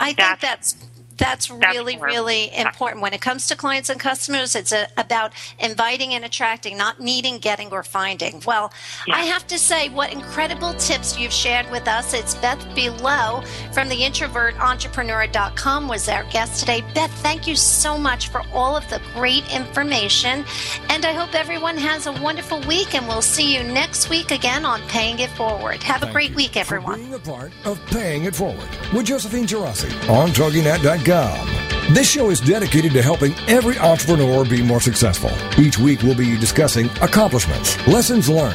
[0.00, 0.74] I think That's-
[1.16, 3.02] that's that's really more- really important.
[3.02, 7.38] When it comes to clients and customers it's a, about inviting and attracting not needing
[7.38, 8.42] getting or finding.
[8.46, 8.72] Well
[9.10, 12.14] i have to say what incredible tips you've shared with us.
[12.14, 16.82] It's Beth Buelow from the introvertentrepreneur.com was our guest today.
[16.94, 20.44] Beth thank you so much for all of the great information
[20.90, 24.64] and i hope everyone has a wonderful week and we'll see you next week again
[24.64, 25.82] on paying it forward.
[25.82, 26.98] Have a great you week for everyone.
[27.00, 31.05] being a part of Paying It Forward with Josephine Geraci on TogiNet.com.
[31.06, 35.30] This show is dedicated to helping every entrepreneur be more successful.
[35.56, 38.42] Each week we'll be discussing accomplishments, lessons learned,